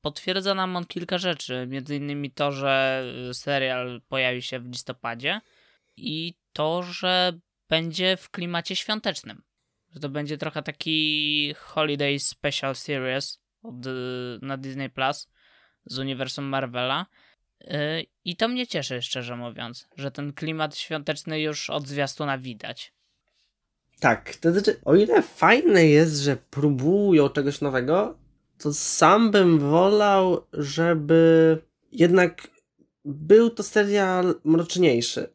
Potwierdza 0.00 0.54
nam 0.54 0.76
on 0.76 0.86
kilka 0.86 1.18
rzeczy, 1.18 1.66
między 1.66 1.96
innymi 1.96 2.30
to, 2.30 2.52
że 2.52 3.04
y, 3.30 3.34
serial 3.34 4.02
pojawi 4.08 4.42
się 4.42 4.58
w 4.58 4.66
listopadzie 4.66 5.40
i 5.96 6.34
to, 6.52 6.82
że 6.82 7.32
będzie 7.68 8.16
w 8.16 8.30
klimacie 8.30 8.76
świątecznym. 8.76 9.42
Że 9.94 10.00
to 10.00 10.08
będzie 10.08 10.38
trochę 10.38 10.62
taki 10.62 11.54
Holiday 11.58 12.18
Special 12.18 12.76
Series 12.76 13.40
od, 13.62 13.86
y, 13.86 13.90
na 14.42 14.56
Disney 14.56 14.90
Plus 14.90 15.28
z 15.84 15.98
uniwersum 15.98 16.44
Marvela. 16.44 17.06
Y, 17.64 18.06
I 18.24 18.36
to 18.36 18.48
mnie 18.48 18.66
cieszy, 18.66 19.02
szczerze 19.02 19.36
mówiąc, 19.36 19.88
że 19.96 20.10
ten 20.10 20.32
klimat 20.32 20.76
świąteczny 20.76 21.40
już 21.40 21.70
od 21.70 21.88
zwiastuna 21.88 22.38
widać. 22.38 22.92
Tak, 24.00 24.34
to 24.36 24.52
znaczy, 24.52 24.80
o 24.84 24.94
ile 24.94 25.22
fajne 25.22 25.86
jest, 25.86 26.16
że 26.16 26.36
próbują 26.36 27.28
czegoś 27.28 27.60
nowego, 27.60 28.18
to 28.58 28.74
sam 28.74 29.30
bym 29.30 29.58
wolał, 29.58 30.46
żeby 30.52 31.58
jednak 31.92 32.48
był 33.04 33.50
to 33.50 33.62
serial 33.62 34.34
mroczniejszy. 34.44 35.28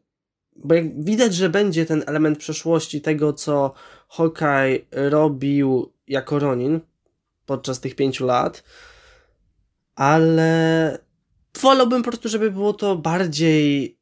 Bo 0.56 0.74
jak 0.74 1.04
widać, 1.04 1.34
że 1.34 1.50
będzie 1.50 1.86
ten 1.86 2.04
element 2.06 2.38
przeszłości 2.38 3.00
tego, 3.00 3.32
co 3.32 3.74
Hawkeye 4.08 4.78
robił 4.92 5.92
jako 6.06 6.38
Ronin 6.38 6.80
podczas 7.46 7.80
tych 7.80 7.94
pięciu 7.94 8.26
lat, 8.26 8.62
ale 9.94 10.98
wolałbym 11.58 12.02
po 12.02 12.10
prostu, 12.10 12.28
żeby 12.28 12.50
było 12.50 12.72
to 12.72 12.96
bardziej 12.96 13.98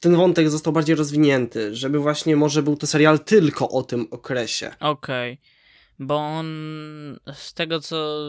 ten 0.00 0.16
wątek 0.16 0.50
został 0.50 0.72
bardziej 0.72 0.96
rozwinięty, 0.96 1.76
żeby 1.76 1.98
właśnie 1.98 2.36
może 2.36 2.62
był 2.62 2.76
to 2.76 2.86
serial 2.86 3.20
tylko 3.20 3.68
o 3.68 3.82
tym 3.82 4.06
okresie. 4.10 4.74
Okej, 4.80 5.40
bo 5.98 6.16
on 6.16 6.46
z 7.32 7.54
tego 7.54 7.80
co 7.80 8.20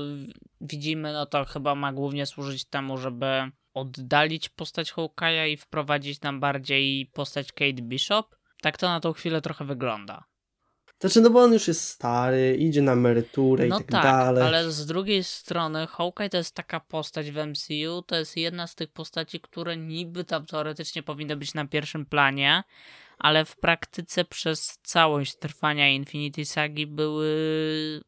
widzimy, 0.62 1.13
no 1.13 1.25
to 1.25 1.46
chyba 1.46 1.75
ma 1.75 1.93
głównie 1.93 2.25
służyć 2.25 2.65
temu, 2.65 2.98
żeby 2.98 3.51
oddalić 3.74 4.50
postać 4.50 4.93
Hawkeye'a 4.93 5.48
i 5.48 5.58
wprowadzić 5.58 6.22
nam 6.22 6.39
bardziej 6.39 7.05
postać 7.13 7.51
Kate 7.51 7.81
Bishop. 7.81 8.36
Tak 8.62 8.77
to 8.77 8.88
na 8.88 9.00
tą 9.00 9.13
chwilę 9.13 9.41
trochę 9.41 9.65
wygląda. 9.65 10.24
Znaczy, 11.01 11.22
no 11.22 11.29
bo 11.29 11.41
on 11.41 11.53
już 11.53 11.67
jest 11.67 11.89
stary, 11.89 12.55
idzie 12.60 12.81
na 12.81 12.91
emeryturę 12.91 13.67
No 13.67 13.79
i 13.79 13.84
tak, 13.84 13.91
tak, 13.91 14.03
dalej. 14.03 14.43
ale 14.43 14.72
z 14.72 14.86
drugiej 14.86 15.24
strony 15.24 15.88
Hawkeye 15.88 16.29
to 16.29 16.38
jest 16.38 16.55
taka 16.55 16.79
postać 16.79 17.31
w 17.31 17.38
MCU, 17.38 18.01
to 18.01 18.15
jest 18.15 18.38
jedna 18.38 18.67
z 18.67 18.75
tych 18.75 18.91
postaci, 18.91 19.39
które 19.39 19.77
niby 19.77 20.24
tam 20.24 20.46
teoretycznie 20.46 21.03
powinny 21.03 21.36
być 21.36 21.53
na 21.53 21.67
pierwszym 21.67 22.05
planie, 22.05 22.63
ale 23.17 23.46
w 23.46 23.55
praktyce 23.55 24.25
przez 24.25 24.79
całość 24.84 25.38
trwania 25.38 25.89
Infinity 25.89 26.46
Sagi 26.46 26.88
były 26.88 27.31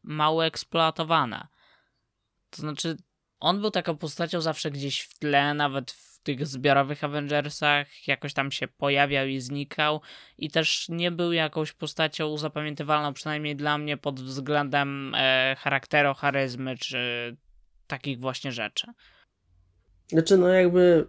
mało 0.02 0.46
eksploatowane. 0.46 1.46
To 2.50 2.62
znaczy, 2.62 2.96
on 3.44 3.60
był 3.60 3.70
taką 3.70 3.96
postacią 3.96 4.40
zawsze 4.40 4.70
gdzieś 4.70 5.00
w 5.00 5.18
tle, 5.18 5.54
nawet 5.54 5.90
w 5.90 6.18
tych 6.22 6.46
zbiorowych 6.46 7.04
Avengersach, 7.04 8.08
jakoś 8.08 8.34
tam 8.34 8.52
się 8.52 8.68
pojawiał 8.68 9.26
i 9.26 9.40
znikał 9.40 10.00
i 10.38 10.50
też 10.50 10.88
nie 10.88 11.10
był 11.10 11.32
jakąś 11.32 11.72
postacią 11.72 12.36
zapamiętywalną, 12.38 13.12
przynajmniej 13.12 13.56
dla 13.56 13.78
mnie, 13.78 13.96
pod 13.96 14.20
względem 14.20 15.14
e, 15.14 15.56
charakteru, 15.58 16.14
charyzmy 16.14 16.76
czy 16.78 17.36
takich 17.86 18.20
właśnie 18.20 18.52
rzeczy. 18.52 18.86
Znaczy, 20.08 20.38
no 20.38 20.48
jakby 20.48 21.06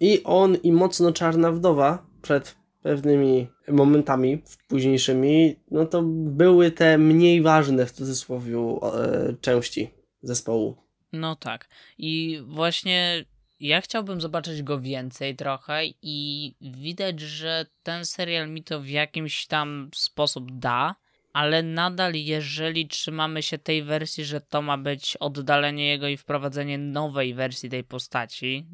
i 0.00 0.22
on, 0.24 0.54
i 0.54 0.72
mocno 0.72 1.12
czarna 1.12 1.52
wdowa 1.52 2.06
przed 2.22 2.56
pewnymi 2.82 3.46
momentami 3.68 4.42
późniejszymi, 4.68 5.56
no 5.70 5.86
to 5.86 6.02
były 6.02 6.70
te 6.70 6.98
mniej 6.98 7.42
ważne 7.42 7.86
w 7.86 7.92
cudzysłowie 7.92 8.56
e, 8.56 9.34
części 9.40 9.90
zespołu. 10.22 10.87
No 11.12 11.36
tak. 11.36 11.68
I 11.98 12.40
właśnie 12.46 13.24
ja 13.60 13.80
chciałbym 13.80 14.20
zobaczyć 14.20 14.62
go 14.62 14.80
więcej 14.80 15.36
trochę 15.36 15.82
i 16.02 16.54
widać, 16.60 17.20
że 17.20 17.66
ten 17.82 18.04
serial 18.04 18.50
mi 18.50 18.64
to 18.64 18.80
w 18.80 18.88
jakimś 18.88 19.46
tam 19.46 19.90
sposób 19.94 20.58
da, 20.58 20.94
ale 21.32 21.62
nadal 21.62 22.14
jeżeli 22.14 22.88
trzymamy 22.88 23.42
się 23.42 23.58
tej 23.58 23.82
wersji, 23.82 24.24
że 24.24 24.40
to 24.40 24.62
ma 24.62 24.78
być 24.78 25.16
oddalenie 25.16 25.88
jego 25.88 26.08
i 26.08 26.16
wprowadzenie 26.16 26.78
nowej 26.78 27.34
wersji 27.34 27.70
tej 27.70 27.84
postaci, 27.84 28.66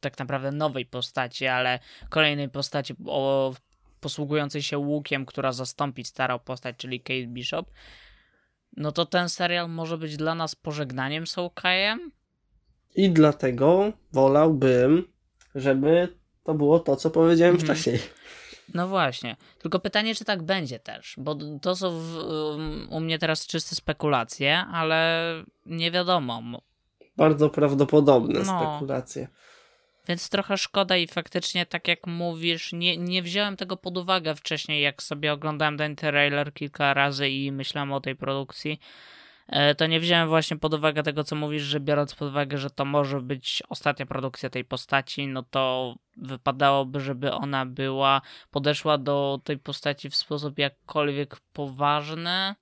tak 0.00 0.18
naprawdę 0.18 0.52
nowej 0.52 0.86
postaci, 0.86 1.46
ale 1.46 1.78
kolejnej 2.08 2.48
postaci 2.48 2.94
o, 3.06 3.54
posługującej 4.00 4.62
się 4.62 4.78
łukiem, 4.78 5.26
która 5.26 5.52
zastąpi 5.52 6.04
starą 6.04 6.38
postać, 6.38 6.76
czyli 6.76 7.00
Kate 7.00 7.26
Bishop, 7.26 7.70
no 8.76 8.92
to 8.92 9.06
ten 9.06 9.28
serial 9.28 9.70
może 9.70 9.98
być 9.98 10.16
dla 10.16 10.34
nas 10.34 10.54
pożegnaniem 10.54 11.26
z 11.26 11.36
Hawkeye'em, 11.36 11.98
I 12.96 13.10
dlatego 13.10 13.92
wolałbym, 14.12 15.08
żeby 15.54 16.08
to 16.44 16.54
było 16.54 16.78
to, 16.80 16.96
co 16.96 17.10
powiedziałem 17.10 17.54
Mhm. 17.54 17.66
wcześniej. 17.76 17.98
No 18.74 18.88
właśnie. 18.88 19.36
Tylko 19.58 19.78
pytanie, 19.78 20.14
czy 20.14 20.24
tak 20.24 20.42
będzie 20.42 20.78
też, 20.78 21.14
bo 21.18 21.36
to 21.62 21.76
są 21.76 21.90
w, 22.00 22.16
um, 22.16 22.86
u 22.90 23.00
mnie 23.00 23.18
teraz 23.18 23.46
czyste 23.46 23.74
spekulacje, 23.76 24.58
ale 24.58 25.24
nie 25.66 25.90
wiadomo. 25.90 26.40
Mo- 26.40 26.62
Bardzo 27.16 27.50
prawdopodobne 27.50 28.40
No. 28.40 28.44
spekulacje. 28.44 29.28
Więc 30.08 30.28
trochę 30.28 30.56
szkoda 30.58 30.96
i 30.96 31.06
faktycznie, 31.06 31.66
tak 31.66 31.88
jak 31.88 32.06
mówisz, 32.06 32.72
nie, 32.72 32.96
nie 32.96 33.22
wziąłem 33.22 33.56
tego 33.56 33.76
pod 33.76 33.98
uwagę 33.98 34.34
wcześniej, 34.34 34.82
jak 34.82 35.02
sobie 35.02 35.32
oglądałem 35.32 35.78
ten 35.78 35.96
trailer 35.96 36.52
kilka 36.52 36.94
razy 36.94 37.28
i 37.28 37.52
myślałem 37.52 37.92
o 37.92 38.00
tej 38.00 38.16
produkcji. 38.16 38.80
e, 39.48 39.74
To 39.74 39.86
nie 39.86 40.00
wziąłem 40.00 40.28
właśnie 40.28 40.56
pod 40.56 40.74
uwagę 40.74 41.02
tego, 41.02 41.24
co 41.24 41.36
mówisz, 41.36 41.62
że 41.62 41.80
biorąc 41.80 42.14
pod 42.14 42.28
uwagę, 42.28 42.58
że 42.58 42.70
to 42.70 42.84
może 42.84 43.20
być 43.20 43.62
ostatnia 43.68 44.06
produkcja 44.06 44.50
tej 44.50 44.64
postaci, 44.64 45.26
no 45.26 45.42
to 45.42 45.94
wypadałoby, 46.16 47.00
żeby 47.00 47.32
ona 47.32 47.66
była, 47.66 48.20
podeszła 48.50 48.98
do 48.98 49.40
tej 49.44 49.58
postaci 49.58 50.10
w 50.10 50.16
sposób 50.16 50.58
jakkolwiek 50.58 51.36
poważny, 51.52 52.54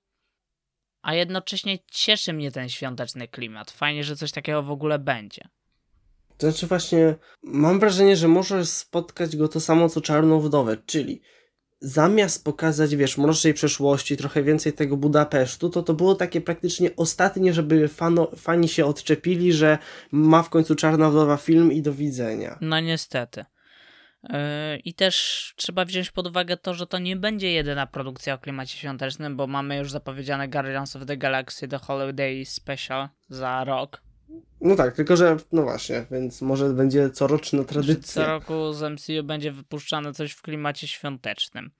a 1.02 1.14
jednocześnie 1.14 1.78
cieszy 1.90 2.32
mnie 2.32 2.50
ten 2.50 2.68
świąteczny 2.68 3.28
klimat. 3.28 3.70
Fajnie, 3.70 4.04
że 4.04 4.16
coś 4.16 4.32
takiego 4.32 4.62
w 4.62 4.70
ogóle 4.70 4.98
będzie. 4.98 5.48
To 6.42 6.50
znaczy 6.50 6.66
właśnie, 6.66 7.14
mam 7.42 7.80
wrażenie, 7.80 8.16
że 8.16 8.28
może 8.28 8.66
spotkać 8.66 9.36
go 9.36 9.48
to 9.48 9.60
samo 9.60 9.88
co 9.88 10.00
Czarną 10.00 10.40
Wdowę, 10.40 10.76
czyli 10.86 11.22
zamiast 11.80 12.44
pokazać, 12.44 12.96
wiesz, 12.96 13.18
mrocznej 13.18 13.54
przeszłości, 13.54 14.16
trochę 14.16 14.42
więcej 14.42 14.72
tego 14.72 14.96
Budapesztu, 14.96 15.70
to 15.70 15.82
to 15.82 15.94
było 15.94 16.14
takie 16.14 16.40
praktycznie 16.40 16.96
ostatnie, 16.96 17.52
żeby 17.52 17.88
fano, 17.88 18.30
fani 18.36 18.68
się 18.68 18.86
odczepili, 18.86 19.52
że 19.52 19.78
ma 20.12 20.42
w 20.42 20.50
końcu 20.50 20.74
Czarna 20.74 21.10
Wdowa 21.10 21.36
film 21.36 21.72
i 21.72 21.82
do 21.82 21.92
widzenia. 21.92 22.58
No 22.60 22.80
niestety. 22.80 23.44
Yy, 24.22 24.30
I 24.84 24.94
też 24.94 25.54
trzeba 25.56 25.84
wziąć 25.84 26.10
pod 26.10 26.26
uwagę 26.26 26.56
to, 26.56 26.74
że 26.74 26.86
to 26.86 26.98
nie 26.98 27.16
będzie 27.16 27.52
jedyna 27.52 27.86
produkcja 27.86 28.34
o 28.34 28.38
klimacie 28.38 28.78
świątecznym, 28.78 29.36
bo 29.36 29.46
mamy 29.46 29.76
już 29.76 29.90
zapowiedziane 29.90 30.48
Guardians 30.48 30.96
of 30.96 31.06
the 31.06 31.16
Galaxy 31.16 31.68
The 31.68 31.78
Holiday 31.78 32.44
Special 32.44 33.08
za 33.28 33.64
rok. 33.64 34.11
No 34.60 34.76
tak, 34.76 34.96
tylko 34.96 35.16
że, 35.16 35.36
no 35.52 35.62
właśnie, 35.62 36.06
więc 36.10 36.42
może 36.42 36.68
będzie 36.70 37.10
coroczna 37.10 37.64
tradycja. 37.64 38.24
Co 38.24 38.26
roku 38.30 38.72
z 38.72 38.82
MCU 38.92 39.24
będzie 39.24 39.52
wypuszczane 39.52 40.14
coś 40.14 40.32
w 40.32 40.42
klimacie 40.42 40.88
świątecznym. 40.88 41.70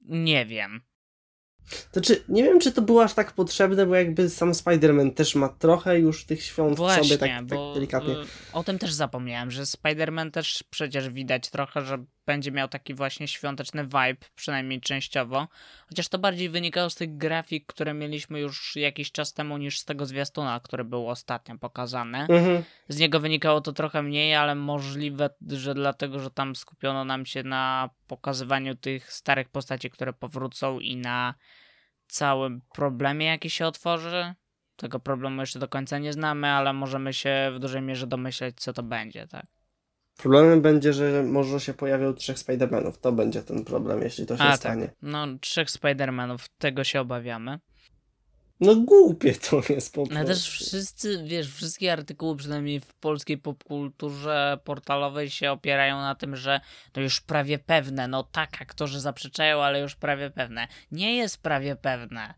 Nie 0.00 0.46
wiem. 0.46 0.80
To 1.92 2.00
czy, 2.00 2.24
nie 2.28 2.42
wiem, 2.42 2.60
czy 2.60 2.72
to 2.72 2.82
było 2.82 3.04
aż 3.04 3.14
tak 3.14 3.32
potrzebne, 3.32 3.86
bo 3.86 3.94
jakby 3.94 4.30
sam 4.30 4.52
Spider-Man 4.52 5.14
też 5.14 5.34
ma 5.34 5.48
trochę 5.48 5.98
już 5.98 6.24
tych 6.24 6.42
świąt 6.42 6.76
Właśnie, 6.76 7.02
w 7.02 7.06
sobie, 7.06 7.18
tak, 7.18 7.48
tak 7.48 7.58
delikatnie. 7.74 8.14
y, 8.14 8.24
o 8.52 8.64
tym 8.64 8.78
też 8.78 8.92
zapomniałem, 8.92 9.50
że 9.50 9.62
Spider-Man 9.62 10.30
też 10.30 10.64
przecież 10.70 11.08
widać 11.08 11.50
trochę, 11.50 11.82
że 11.82 12.04
będzie 12.26 12.52
miał 12.52 12.68
taki 12.68 12.94
właśnie 12.94 13.28
świąteczny 13.28 13.84
vibe, 13.84 14.26
przynajmniej 14.34 14.80
częściowo. 14.80 15.48
Chociaż 15.88 16.08
to 16.08 16.18
bardziej 16.18 16.48
wynikało 16.48 16.90
z 16.90 16.94
tych 16.94 17.16
grafik, 17.16 17.66
które 17.66 17.94
mieliśmy 17.94 18.40
już 18.40 18.76
jakiś 18.76 19.12
czas 19.12 19.32
temu 19.32 19.58
niż 19.58 19.78
z 19.78 19.84
tego 19.84 20.06
zwiastuna, 20.06 20.60
który 20.60 20.84
był 20.84 21.08
ostatnio 21.08 21.58
pokazany. 21.58 22.18
Mhm. 22.18 22.62
Z 22.88 22.98
niego 22.98 23.20
wynikało 23.20 23.60
to 23.60 23.72
trochę 23.72 24.02
mniej, 24.02 24.34
ale 24.34 24.54
możliwe, 24.54 25.30
że 25.48 25.74
dlatego, 25.74 26.20
że 26.20 26.30
tam 26.30 26.56
skupiono 26.56 27.04
nam 27.04 27.26
się 27.26 27.42
na 27.42 27.90
pokazywaniu 28.06 28.74
tych 28.74 29.12
starych 29.12 29.48
postaci, 29.48 29.90
które 29.90 30.12
powrócą 30.12 30.80
i 30.80 30.96
na 30.96 31.34
całym 32.06 32.60
problemie, 32.74 33.26
jaki 33.26 33.50
się 33.50 33.66
otworzy. 33.66 34.34
Tego 34.76 35.00
problemu 35.00 35.40
jeszcze 35.40 35.58
do 35.58 35.68
końca 35.68 35.98
nie 35.98 36.12
znamy, 36.12 36.48
ale 36.48 36.72
możemy 36.72 37.12
się 37.12 37.50
w 37.54 37.58
dużej 37.58 37.82
mierze 37.82 38.06
domyśleć, 38.06 38.60
co 38.60 38.72
to 38.72 38.82
będzie, 38.82 39.26
tak? 39.26 39.46
Problemem 40.16 40.62
będzie, 40.62 40.92
że 40.92 41.22
może 41.22 41.60
się 41.60 41.74
pojawią 41.74 42.14
trzech 42.14 42.36
Spider-Manów. 42.36 42.92
To 43.00 43.12
będzie 43.12 43.42
ten 43.42 43.64
problem, 43.64 44.02
jeśli 44.02 44.26
to 44.26 44.36
się 44.36 44.42
A, 44.42 44.56
stanie. 44.56 44.86
tak. 44.86 44.96
No, 45.02 45.26
trzech 45.40 45.68
Spider-Manów, 45.68 46.38
tego 46.58 46.84
się 46.84 47.00
obawiamy. 47.00 47.58
No 48.60 48.76
głupie 48.76 49.34
to 49.34 49.60
jest 49.68 49.94
po 49.94 50.00
Ale 50.00 50.10
prostu. 50.10 50.26
też 50.26 50.48
wszyscy, 50.48 51.24
wiesz, 51.26 51.54
wszystkie 51.54 51.92
artykuły, 51.92 52.36
przynajmniej 52.36 52.80
w 52.80 52.94
polskiej 52.94 53.38
popkulturze 53.38 54.58
portalowej 54.64 55.30
się 55.30 55.50
opierają 55.50 55.96
na 56.00 56.14
tym, 56.14 56.36
że 56.36 56.60
to 56.92 57.00
już 57.00 57.20
prawie 57.20 57.58
pewne. 57.58 58.08
No 58.08 58.22
tak, 58.22 58.62
aktorzy 58.62 59.00
zaprzeczają, 59.00 59.62
ale 59.62 59.80
już 59.80 59.96
prawie 59.96 60.30
pewne. 60.30 60.68
Nie 60.92 61.16
jest 61.16 61.42
prawie 61.42 61.76
pewne. 61.76 62.34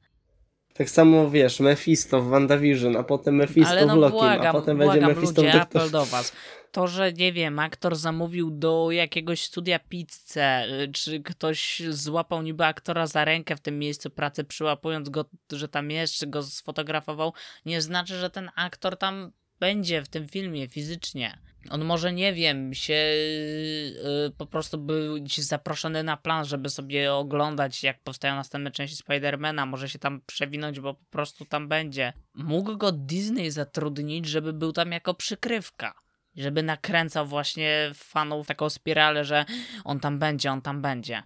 Tak 0.76 0.90
samo 0.90 1.30
wiesz, 1.30 1.60
Mephisto 1.60 2.22
w 2.22 2.28
WandaVision, 2.28 2.96
a 2.96 3.02
potem 3.02 3.34
Mephisto 3.36 3.70
ale 3.70 3.86
no 3.86 3.94
w 3.94 3.98
Loki, 3.98 4.24
a 4.24 4.52
potem 4.52 4.78
będzie 4.78 5.00
Mephisto 5.00 5.42
ludzie, 5.42 5.52
w 5.52 5.60
Doktor... 5.60 5.82
apel 5.82 5.90
do 5.90 6.04
was. 6.04 6.32
To, 6.72 6.86
że 6.86 7.12
nie 7.12 7.32
wiem, 7.32 7.58
aktor 7.58 7.96
zamówił 7.96 8.50
do 8.50 8.90
jakiegoś 8.90 9.42
studia 9.42 9.78
pizzę, 9.78 10.66
y, 10.82 10.92
czy 10.92 11.20
ktoś 11.20 11.82
złapał 11.88 12.42
niby 12.42 12.64
aktora 12.64 13.06
za 13.06 13.24
rękę 13.24 13.56
w 13.56 13.60
tym 13.60 13.78
miejscu 13.78 14.10
pracy, 14.10 14.44
przyłapując 14.44 15.08
go, 15.08 15.24
że 15.52 15.68
tam 15.68 15.90
jest, 15.90 16.14
czy 16.14 16.26
go 16.26 16.42
sfotografował, 16.42 17.32
nie 17.66 17.80
znaczy, 17.80 18.16
że 18.16 18.30
ten 18.30 18.50
aktor 18.56 18.96
tam 18.96 19.32
będzie 19.64 20.02
w 20.02 20.08
tym 20.08 20.28
filmie 20.28 20.68
fizycznie. 20.68 21.38
On 21.70 21.84
może, 21.84 22.12
nie 22.12 22.32
wiem, 22.32 22.74
się 22.74 22.92
yy, 22.92 24.32
po 24.38 24.46
prostu 24.46 24.78
być 24.78 25.40
zaproszony 25.40 26.02
na 26.02 26.16
plan, 26.16 26.44
żeby 26.44 26.70
sobie 26.70 27.14
oglądać, 27.14 27.82
jak 27.82 28.02
powstają 28.02 28.34
następne 28.34 28.70
części 28.70 28.96
Spidermana. 28.96 29.66
Może 29.66 29.88
się 29.88 29.98
tam 29.98 30.20
przewinąć, 30.26 30.80
bo 30.80 30.94
po 30.94 31.04
prostu 31.10 31.44
tam 31.44 31.68
będzie. 31.68 32.12
Mógł 32.34 32.76
go 32.76 32.92
Disney 32.92 33.50
zatrudnić, 33.50 34.26
żeby 34.26 34.52
był 34.52 34.72
tam 34.72 34.92
jako 34.92 35.14
przykrywka. 35.14 35.94
Żeby 36.36 36.62
nakręcał 36.62 37.26
właśnie 37.26 37.90
fanów 37.94 38.46
taką 38.46 38.70
spiralę, 38.70 39.24
że 39.24 39.44
on 39.84 40.00
tam 40.00 40.18
będzie, 40.18 40.52
on 40.52 40.62
tam 40.62 40.82
będzie. 40.82 41.22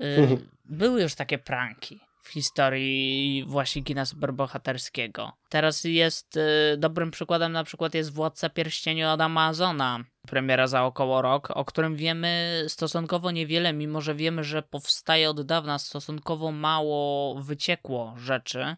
Yy, 0.00 0.38
były 0.64 1.02
już 1.02 1.14
takie 1.14 1.38
pranki 1.38 2.00
w 2.26 2.28
historii 2.28 3.44
właśnie 3.46 3.82
kina 3.84 4.06
superbohaterskiego. 4.06 5.32
Teraz 5.48 5.84
jest 5.84 6.36
y, 6.36 6.76
dobrym 6.78 7.10
przykładem 7.10 7.52
na 7.52 7.64
przykład 7.64 7.94
jest 7.94 8.12
Władca 8.12 8.50
Pierścieniu 8.50 9.08
od 9.08 9.20
Amazona, 9.20 10.04
premiera 10.28 10.66
za 10.66 10.84
około 10.84 11.22
rok, 11.22 11.48
o 11.50 11.64
którym 11.64 11.96
wiemy 11.96 12.64
stosunkowo 12.68 13.30
niewiele, 13.30 13.72
mimo 13.72 14.00
że 14.00 14.14
wiemy, 14.14 14.44
że 14.44 14.62
powstaje 14.62 15.30
od 15.30 15.42
dawna 15.42 15.78
stosunkowo 15.78 16.52
mało 16.52 17.34
wyciekło 17.42 18.14
rzeczy 18.16 18.76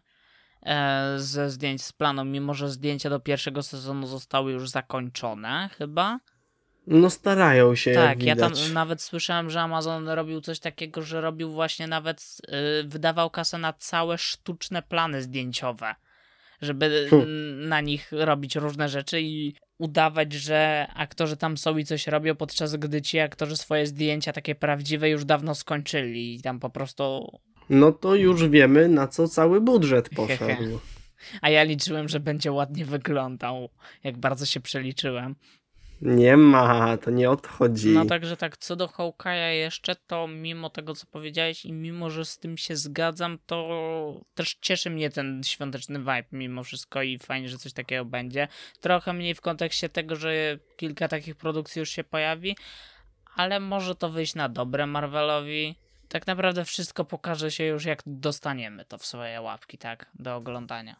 e, 0.63 1.13
ze 1.17 1.49
zdjęć 1.49 1.83
z 1.83 1.93
planu, 1.93 2.25
mimo 2.25 2.53
że 2.53 2.69
zdjęcia 2.69 3.09
do 3.09 3.19
pierwszego 3.19 3.63
sezonu 3.63 4.07
zostały 4.07 4.51
już 4.51 4.69
zakończone 4.69 5.69
chyba. 5.77 6.19
No 6.87 7.09
starają 7.09 7.75
się, 7.75 7.93
Tak, 7.93 8.23
ja 8.23 8.35
tam 8.35 8.51
nawet 8.73 9.01
słyszałem, 9.01 9.49
że 9.49 9.61
Amazon 9.61 10.09
robił 10.09 10.41
coś 10.41 10.59
takiego, 10.59 11.01
że 11.01 11.21
robił 11.21 11.51
właśnie 11.51 11.87
nawet, 11.87 12.37
y, 12.81 12.87
wydawał 12.87 13.29
kasę 13.29 13.57
na 13.57 13.73
całe 13.73 14.17
sztuczne 14.17 14.81
plany 14.81 15.21
zdjęciowe, 15.21 15.95
żeby 16.61 17.09
na 17.57 17.81
nich 17.81 18.11
robić 18.11 18.55
różne 18.55 18.89
rzeczy 18.89 19.21
i 19.21 19.55
udawać, 19.77 20.33
że 20.33 20.87
aktorzy 20.95 21.37
tam 21.37 21.57
są 21.57 21.77
i 21.77 21.85
coś 21.85 22.07
robią, 22.07 22.35
podczas 22.35 22.75
gdy 22.75 23.01
ci 23.01 23.19
aktorzy 23.19 23.57
swoje 23.57 23.87
zdjęcia 23.87 24.33
takie 24.33 24.55
prawdziwe 24.55 25.09
już 25.09 25.25
dawno 25.25 25.55
skończyli 25.55 26.35
i 26.35 26.41
tam 26.41 26.59
po 26.59 26.69
prostu... 26.69 27.37
No 27.69 27.91
to 27.91 28.15
już 28.15 28.47
wiemy, 28.47 28.87
na 28.87 29.07
co 29.07 29.27
cały 29.27 29.61
budżet 29.61 30.09
poszedł. 30.15 30.79
A 31.41 31.49
ja 31.49 31.63
liczyłem, 31.63 32.09
że 32.09 32.19
będzie 32.19 32.51
ładnie 32.51 32.85
wyglądał, 32.85 33.69
jak 34.03 34.17
bardzo 34.17 34.45
się 34.45 34.59
przeliczyłem. 34.59 35.35
Nie 36.01 36.37
ma, 36.37 36.97
to 36.97 37.11
nie 37.11 37.29
odchodzi. 37.29 37.89
No 37.89 38.05
także 38.05 38.37
tak, 38.37 38.57
co 38.57 38.75
do 38.75 38.87
Hawkeye'a 38.87 39.49
jeszcze, 39.49 39.95
to 39.95 40.27
mimo 40.27 40.69
tego, 40.69 40.95
co 40.95 41.05
powiedziałeś 41.11 41.65
i 41.65 41.73
mimo, 41.73 42.09
że 42.09 42.25
z 42.25 42.37
tym 42.37 42.57
się 42.57 42.75
zgadzam, 42.75 43.37
to 43.45 44.21
też 44.35 44.57
cieszy 44.61 44.89
mnie 44.89 45.09
ten 45.09 45.41
świąteczny 45.43 45.99
vibe 45.99 46.23
mimo 46.31 46.63
wszystko 46.63 47.01
i 47.01 47.19
fajnie, 47.19 47.49
że 47.49 47.57
coś 47.57 47.73
takiego 47.73 48.05
będzie. 48.05 48.47
Trochę 48.81 49.13
mniej 49.13 49.35
w 49.35 49.41
kontekście 49.41 49.89
tego, 49.89 50.15
że 50.15 50.59
kilka 50.77 51.07
takich 51.07 51.35
produkcji 51.35 51.79
już 51.79 51.89
się 51.89 52.03
pojawi, 52.03 52.55
ale 53.35 53.59
może 53.59 53.95
to 53.95 54.09
wyjść 54.09 54.35
na 54.35 54.49
dobre 54.49 54.87
Marvelowi. 54.87 55.75
Tak 56.09 56.27
naprawdę 56.27 56.65
wszystko 56.65 57.05
pokaże 57.05 57.51
się 57.51 57.63
już 57.63 57.85
jak 57.85 58.01
dostaniemy 58.05 58.85
to 58.85 58.97
w 58.97 59.05
swoje 59.05 59.41
łapki, 59.41 59.77
tak, 59.77 60.05
do 60.19 60.35
oglądania. 60.35 60.95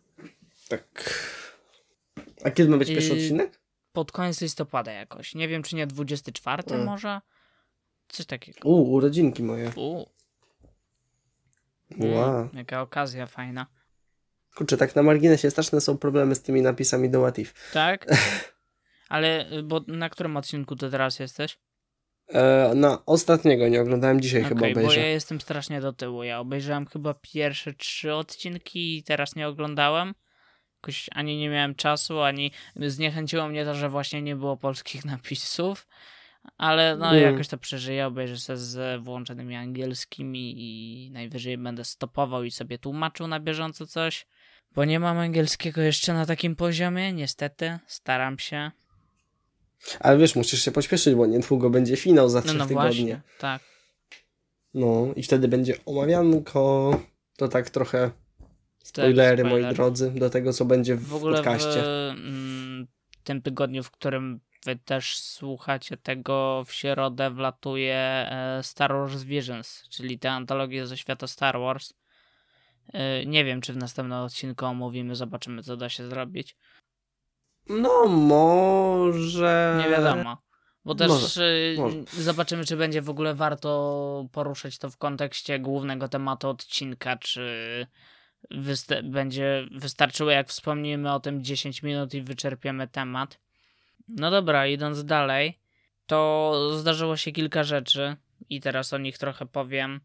Tak. 0.69 1.13
A 2.43 2.51
kiedy 2.51 2.69
ma 2.69 2.77
być 2.77 2.87
pierwszy 2.87 3.09
Yy, 3.09 3.21
odcinek? 3.21 3.58
Pod 3.99 4.11
koniec 4.11 4.41
listopada 4.41 4.91
jakoś. 4.91 5.35
Nie 5.35 5.47
wiem, 5.47 5.63
czy 5.63 5.75
nie 5.75 5.87
24 5.87 6.63
Mm. 6.75 6.85
może? 6.85 7.21
Coś 8.07 8.25
takiego. 8.25 8.59
U, 8.69 8.93
urodzinki 8.93 9.43
moje. 9.43 9.71
U. 9.75 10.05
Wow. 11.99 12.39
Mm, 12.39 12.49
jaka 12.53 12.81
okazja 12.81 13.25
fajna. 13.25 13.65
Kurczę, 14.55 14.77
tak 14.77 14.95
na 14.95 15.03
marginesie 15.03 15.51
straszne 15.51 15.81
są 15.81 15.97
problemy 15.97 16.35
z 16.35 16.41
tymi 16.41 16.61
napisami 16.61 17.09
do 17.09 17.21
What 17.21 17.39
If. 17.39 17.53
Tak? 17.73 18.05
Ale, 19.09 19.51
y, 19.51 19.63
bo 19.63 19.81
na 19.87 20.09
którym 20.09 20.37
odcinku 20.37 20.75
ty 20.75 20.89
teraz 20.89 21.19
jesteś? 21.19 21.59
E, 22.27 22.71
na 22.75 23.05
ostatniego 23.05 23.67
nie 23.67 23.81
oglądałem, 23.81 24.21
dzisiaj 24.21 24.43
chyba 24.43 24.61
Okej, 24.61 24.73
bo 24.73 24.79
obejrzę. 24.81 24.99
ja 25.01 25.07
jestem 25.07 25.41
strasznie 25.41 25.81
do 25.81 25.93
tyłu. 25.93 26.23
Ja 26.23 26.39
obejrzałem 26.39 26.85
chyba 26.85 27.13
pierwsze 27.13 27.73
trzy 27.73 28.13
odcinki 28.13 28.97
i 28.97 29.03
teraz 29.03 29.35
nie 29.35 29.47
oglądałem. 29.47 30.13
Jakoś 30.81 31.09
ani 31.11 31.37
nie 31.37 31.49
miałem 31.49 31.75
czasu, 31.75 32.21
ani 32.21 32.51
zniechęciło 32.75 33.47
mnie 33.47 33.65
to, 33.65 33.75
że 33.75 33.89
właśnie 33.89 34.21
nie 34.21 34.35
było 34.35 34.57
polskich 34.57 35.05
napisów. 35.15 35.87
Ale 36.57 36.97
no 36.97 37.09
Mm. 37.11 37.23
jakoś 37.31 37.47
to 37.47 37.57
przeżyję, 37.57 38.07
obejrzę 38.07 38.37
sobie 38.37 38.57
z 38.57 39.01
włączonymi 39.03 39.55
angielskimi 39.55 40.53
i 40.57 41.11
najwyżej 41.11 41.57
będę 41.57 41.85
stopował 41.85 42.43
i 42.43 42.51
sobie 42.51 42.77
tłumaczył 42.77 43.27
na 43.27 43.39
bieżąco 43.39 43.87
coś. 43.87 44.27
Bo 44.75 44.85
nie 44.85 44.99
mam 44.99 45.17
angielskiego 45.17 45.81
jeszcze 45.81 46.13
na 46.13 46.25
takim 46.25 46.55
poziomie, 46.55 47.13
niestety. 47.13 47.79
Staram 47.87 48.39
się. 48.39 48.71
Ale 49.99 50.17
wiesz, 50.17 50.35
musisz 50.35 50.63
się 50.65 50.71
pośpieszyć, 50.71 51.15
bo 51.15 51.25
niedługo 51.25 51.69
będzie 51.69 51.97
finał 51.97 52.29
za 52.29 52.39
No, 52.39 52.45
trzy 52.45 52.57
no 52.57 52.65
tygodnie. 52.65 52.87
właśnie, 52.89 53.21
tak. 53.39 53.61
No 54.73 55.07
i 55.15 55.23
wtedy 55.23 55.47
będzie 55.47 55.73
omawianko. 55.85 56.91
To 57.37 57.47
tak 57.47 57.69
trochę 57.69 58.11
spoilery, 58.83 59.43
moi 59.43 59.51
spoiler. 59.51 59.75
drodzy, 59.75 60.11
do 60.11 60.29
tego, 60.29 60.53
co 60.53 60.65
będzie 60.65 60.95
w, 60.95 61.07
W 61.07 61.15
ogóle 61.15 61.33
w 61.41 61.43
podcaście. 61.45 62.09
mm, 62.09 62.87
tym 63.23 63.41
tygodniu, 63.41 63.83
w 63.83 63.91
którym 63.91 64.39
wy 64.65 64.75
też 64.75 65.19
słuchacie 65.19 65.97
tego, 65.97 66.63
w 66.67 66.73
środę 66.73 67.31
wlatuje 67.31 67.95
e, 67.95 68.59
Star 68.63 68.91
Wars 68.93 69.23
Visions, 69.23 69.83
czyli 69.89 70.19
te 70.19 70.31
antologie 70.31 70.87
ze 70.87 70.97
świata 70.97 71.27
Star 71.27 71.59
Wars. 71.59 71.93
E, 72.93 73.25
Nie 73.25 73.45
wiem, 73.45 73.61
czy 73.61 73.73
w 73.73 73.77
następnym 73.77 74.17
odcinku 74.19 74.65
omówimy, 74.65 75.15
zobaczymy, 75.15 75.63
co 75.63 75.77
da 75.77 75.89
się 75.89 76.09
zrobić. 76.09 76.55
No, 77.69 78.05
może... 78.07 79.81
Nie 79.83 79.89
wiadomo. 79.89 80.37
Bo 80.85 80.95
też 80.95 81.07
Może, 81.09 81.43
y, 81.43 81.75
może. 81.77 81.97
zobaczymy, 82.17 82.65
czy 82.65 82.77
będzie 82.77 83.01
w 83.01 83.09
ogóle 83.09 83.35
warto 83.35 84.25
poruszać 84.31 84.77
to 84.77 84.89
w 84.89 84.97
kontekście 84.97 85.59
głównego 85.59 86.07
tematu 86.07 86.49
odcinka, 86.49 87.17
czy 87.17 87.87
będzie 89.03 89.67
wystarczyło, 89.71 90.31
jak 90.31 90.47
wspomnimy 90.47 91.13
o 91.13 91.19
tym 91.19 91.43
10 91.43 91.83
minut 91.83 92.13
i 92.13 92.21
wyczerpiemy 92.21 92.87
temat. 92.87 93.39
No 94.07 94.31
dobra, 94.31 94.67
idąc 94.67 95.05
dalej, 95.05 95.59
to 96.05 96.53
zdarzyło 96.77 97.17
się 97.17 97.31
kilka 97.31 97.63
rzeczy 97.63 98.15
i 98.49 98.61
teraz 98.61 98.93
o 98.93 98.97
nich 98.97 99.17
trochę 99.17 99.45
powiem. 99.45 100.01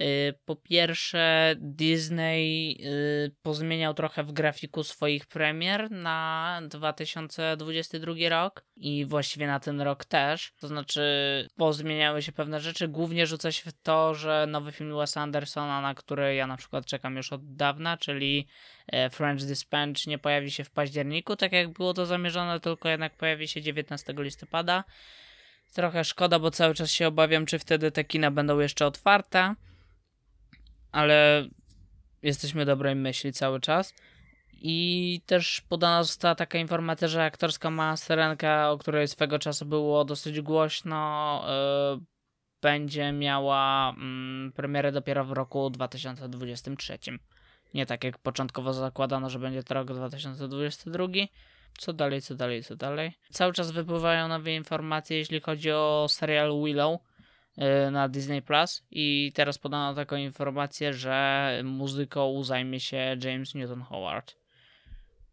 Y, 0.00 0.34
Po 0.44 0.56
pierwsze, 0.56 1.54
Disney 1.58 2.78
y, 2.84 3.34
pozmieniał 3.42 3.94
trochę 3.94 4.24
w 4.24 4.32
grafiku 4.32 4.82
swoich 4.82 5.26
premier 5.26 5.90
na 5.90 6.60
2022 6.68 8.14
rok 8.28 8.64
i 8.76 9.04
właściwie 9.04 9.46
na 9.46 9.60
ten 9.60 9.80
rok 9.80 10.04
też. 10.04 10.52
To 10.60 10.68
znaczy, 10.68 11.02
pozmieniały 11.56 12.22
się 12.22 12.32
pewne 12.32 12.60
rzeczy. 12.60 12.88
Głównie 12.88 13.26
rzuca 13.26 13.52
się 13.52 13.70
w 13.70 13.82
to, 13.82 14.14
że 14.14 14.46
nowy 14.48 14.72
film 14.72 14.96
Wesa 14.96 15.20
Andersona, 15.20 15.80
na 15.80 15.94
który 15.94 16.34
ja 16.34 16.46
na 16.46 16.56
przykład 16.56 16.86
czekam 16.86 17.16
już 17.16 17.32
od 17.32 17.54
dawna, 17.54 17.96
czyli 17.96 18.46
e, 18.86 19.10
French 19.10 19.42
Dispatch, 19.42 20.06
nie 20.06 20.18
pojawi 20.18 20.50
się 20.50 20.64
w 20.64 20.70
październiku, 20.70 21.36
tak 21.36 21.52
jak 21.52 21.72
było 21.72 21.94
to 21.94 22.06
zamierzone, 22.06 22.60
tylko 22.60 22.88
jednak 22.88 23.16
pojawi 23.16 23.48
się 23.48 23.62
19 23.62 24.14
listopada. 24.18 24.84
Trochę 25.72 26.04
szkoda, 26.04 26.38
bo 26.38 26.50
cały 26.50 26.74
czas 26.74 26.90
się 26.90 27.08
obawiam, 27.08 27.46
czy 27.46 27.58
wtedy 27.58 27.90
te 27.90 28.04
kina 28.04 28.30
będą 28.30 28.58
jeszcze 28.58 28.86
otwarte. 28.86 29.54
Ale 30.92 31.48
jesteśmy 32.22 32.64
dobrej 32.64 32.94
myśli 32.94 33.32
cały 33.32 33.60
czas. 33.60 33.94
I 34.52 35.20
też 35.26 35.60
podana 35.60 36.02
została 36.02 36.34
taka 36.34 36.58
informacja, 36.58 37.08
że 37.08 37.24
aktorska 37.24 37.70
ma 37.70 37.96
Serenka, 37.96 38.70
o 38.70 38.78
której 38.78 39.08
swego 39.08 39.38
czasu 39.38 39.66
było 39.66 40.04
dosyć 40.04 40.40
głośno, 40.40 41.44
yy, 41.96 42.04
będzie 42.62 43.12
miała 43.12 43.90
mm, 43.90 44.52
premierę 44.52 44.92
dopiero 44.92 45.24
w 45.24 45.32
roku 45.32 45.70
2023. 45.70 46.98
Nie 47.74 47.86
tak 47.86 48.04
jak 48.04 48.18
początkowo 48.18 48.72
zakładano, 48.72 49.30
że 49.30 49.38
będzie 49.38 49.62
to 49.62 49.74
rok 49.74 49.92
2022. 49.92 51.06
Co 51.78 51.92
dalej, 51.92 52.22
co 52.22 52.34
dalej, 52.34 52.62
co 52.64 52.76
dalej? 52.76 53.12
Cały 53.30 53.52
czas 53.52 53.70
wypływają 53.70 54.28
nowe 54.28 54.54
informacje, 54.54 55.18
jeśli 55.18 55.40
chodzi 55.40 55.70
o 55.70 56.06
serial 56.08 56.50
Willow 56.64 57.00
yy, 57.56 57.90
na 57.90 58.08
Disney 58.08 58.42
Plus 58.42 58.82
i 58.90 59.32
teraz 59.34 59.58
podano 59.58 59.94
taką 59.94 60.16
informację, 60.16 60.92
że 60.92 61.60
muzyką 61.64 62.44
zajmie 62.44 62.80
się 62.80 63.16
James 63.24 63.54
Newton 63.54 63.82
Howard. 63.82 64.36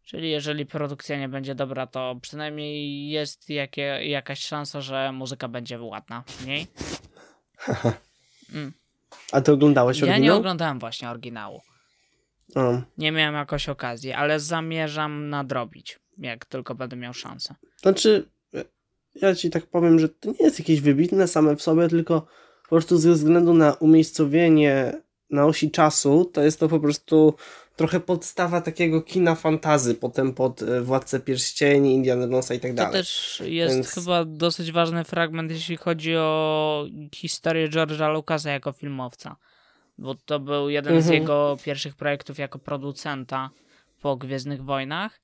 Czyli 0.06 0.32
jeżeli 0.32 0.66
produkcja 0.66 1.20
nie 1.20 1.30
będzie 1.30 1.56
dobra, 1.56 1.88
to 1.88 2.16
przynajmniej 2.22 3.10
jest 3.10 3.50
jakie, 3.50 3.82
jakaś 3.82 4.40
szansa, 4.40 4.82
że 4.82 5.12
muzyka 5.12 5.48
będzie 5.48 5.82
ładna 5.82 6.24
w 6.28 6.46
niej. 6.48 6.68
Mm. 8.54 8.74
A 9.32 9.42
ty 9.42 9.52
oglądałeś 9.52 10.00
Ja 10.00 10.06
nie 10.06 10.14
oryginał? 10.14 10.38
oglądałem 10.38 10.80
właśnie 10.80 11.10
oryginału. 11.10 11.62
O, 12.56 12.82
Nie 12.98 13.12
miałem 13.12 13.36
jakoś 13.36 13.70
okazji, 13.70 14.14
ale 14.14 14.40
zamierzam 14.40 15.30
nadrobić, 15.30 16.00
jak 16.18 16.46
tylko 16.46 16.76
będę 16.76 16.96
miał 16.96 17.14
szansę. 17.14 17.56
Znaczy, 17.82 18.30
ja 19.16 19.36
ci 19.36 19.50
tak 19.50 19.66
powiem, 19.66 20.00
że 20.00 20.10
to 20.10 20.30
nie 20.30 20.46
jest 20.46 20.60
jakieś 20.60 20.82
wybitne 20.82 21.28
same 21.28 21.56
w 21.56 21.62
sobie, 21.62 21.88
tylko 21.88 22.22
po 22.64 22.70
prostu 22.70 22.98
ze 22.98 23.12
względu 23.12 23.54
na 23.54 23.74
umiejscowienie 23.74 24.94
na 25.30 25.46
osi 25.46 25.72
czasu, 25.72 26.26
to 26.26 26.44
jest 26.44 26.60
to 26.60 26.68
po 26.70 26.80
prostu 26.80 27.34
trochę 27.76 28.00
podstawa 28.00 28.62
takiego 28.62 29.02
kina 29.02 29.36
fantazy, 29.36 29.96
potem 29.96 30.34
pod 30.34 30.62
e, 30.62 30.82
Władcę 30.82 31.20
Pierścieni, 31.20 31.94
Indiana 31.94 32.22
Jonesa 32.24 32.54
i 32.54 32.60
tak 32.60 32.72
To 32.72 32.78
dalej. 32.78 32.94
też 32.94 33.42
jest 33.46 33.76
Więc- 33.76 33.90
chyba 33.90 34.26
dosyć 34.26 34.72
ważny 34.72 35.04
fragment, 35.04 35.52
jeśli 35.52 35.78
chodzi 35.78 36.16
o 36.16 36.86
historię 37.16 37.70
George'a 37.70 38.14
Lucasa 38.14 38.52
jako 38.52 38.72
filmowca. 38.72 39.36
Bo 39.98 40.16
to 40.16 40.40
był 40.40 40.70
jeden 40.70 41.02
z 41.02 41.06
Mhm. 41.06 41.22
jego 41.22 41.58
pierwszych 41.66 41.96
projektów 41.96 42.38
jako 42.38 42.60
producenta 42.60 43.50
po 44.02 44.16
Gwiezdnych 44.18 44.64
Wojnach. 44.64 45.20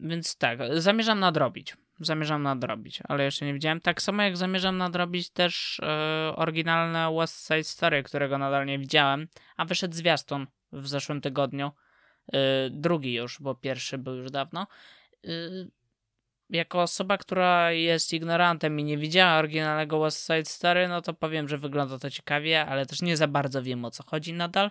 Więc 0.00 0.36
tak, 0.36 0.58
zamierzam 0.72 1.20
nadrobić. 1.20 1.76
Zamierzam 2.00 2.42
nadrobić, 2.42 3.00
ale 3.08 3.24
jeszcze 3.24 3.46
nie 3.46 3.54
widziałem. 3.54 3.80
Tak 3.80 4.02
samo 4.02 4.22
jak 4.22 4.36
zamierzam 4.36 4.78
nadrobić 4.78 5.30
też 5.30 5.80
e, 5.80 6.32
oryginalne 6.36 7.16
West 7.18 7.46
Side 7.46 7.64
Story, 7.64 8.02
którego 8.02 8.38
nadal 8.38 8.66
nie 8.66 8.78
widziałem, 8.78 9.28
a 9.56 9.64
wyszedł 9.64 9.94
zwiastun 9.94 10.46
w 10.72 10.88
zeszłym 10.88 11.20
tygodniu. 11.20 11.70
E, 12.32 12.70
drugi 12.70 13.14
już, 13.14 13.40
bo 13.40 13.54
pierwszy 13.54 13.98
był 13.98 14.14
już 14.14 14.30
dawno. 14.30 14.66
E, 15.24 15.30
jako 16.50 16.82
osoba, 16.82 17.18
która 17.18 17.72
jest 17.72 18.12
ignorantem 18.12 18.80
i 18.80 18.84
nie 18.84 18.98
widziała 18.98 19.38
oryginalnego 19.38 20.00
West 20.00 20.26
Side 20.26 20.44
Story, 20.44 20.88
no 20.88 21.02
to 21.02 21.14
powiem, 21.14 21.48
że 21.48 21.58
wygląda 21.58 21.98
to 21.98 22.10
ciekawie, 22.10 22.66
ale 22.66 22.86
też 22.86 23.02
nie 23.02 23.16
za 23.16 23.28
bardzo 23.28 23.62
wiem 23.62 23.84
o 23.84 23.90
co 23.90 24.02
chodzi 24.02 24.32
nadal. 24.32 24.70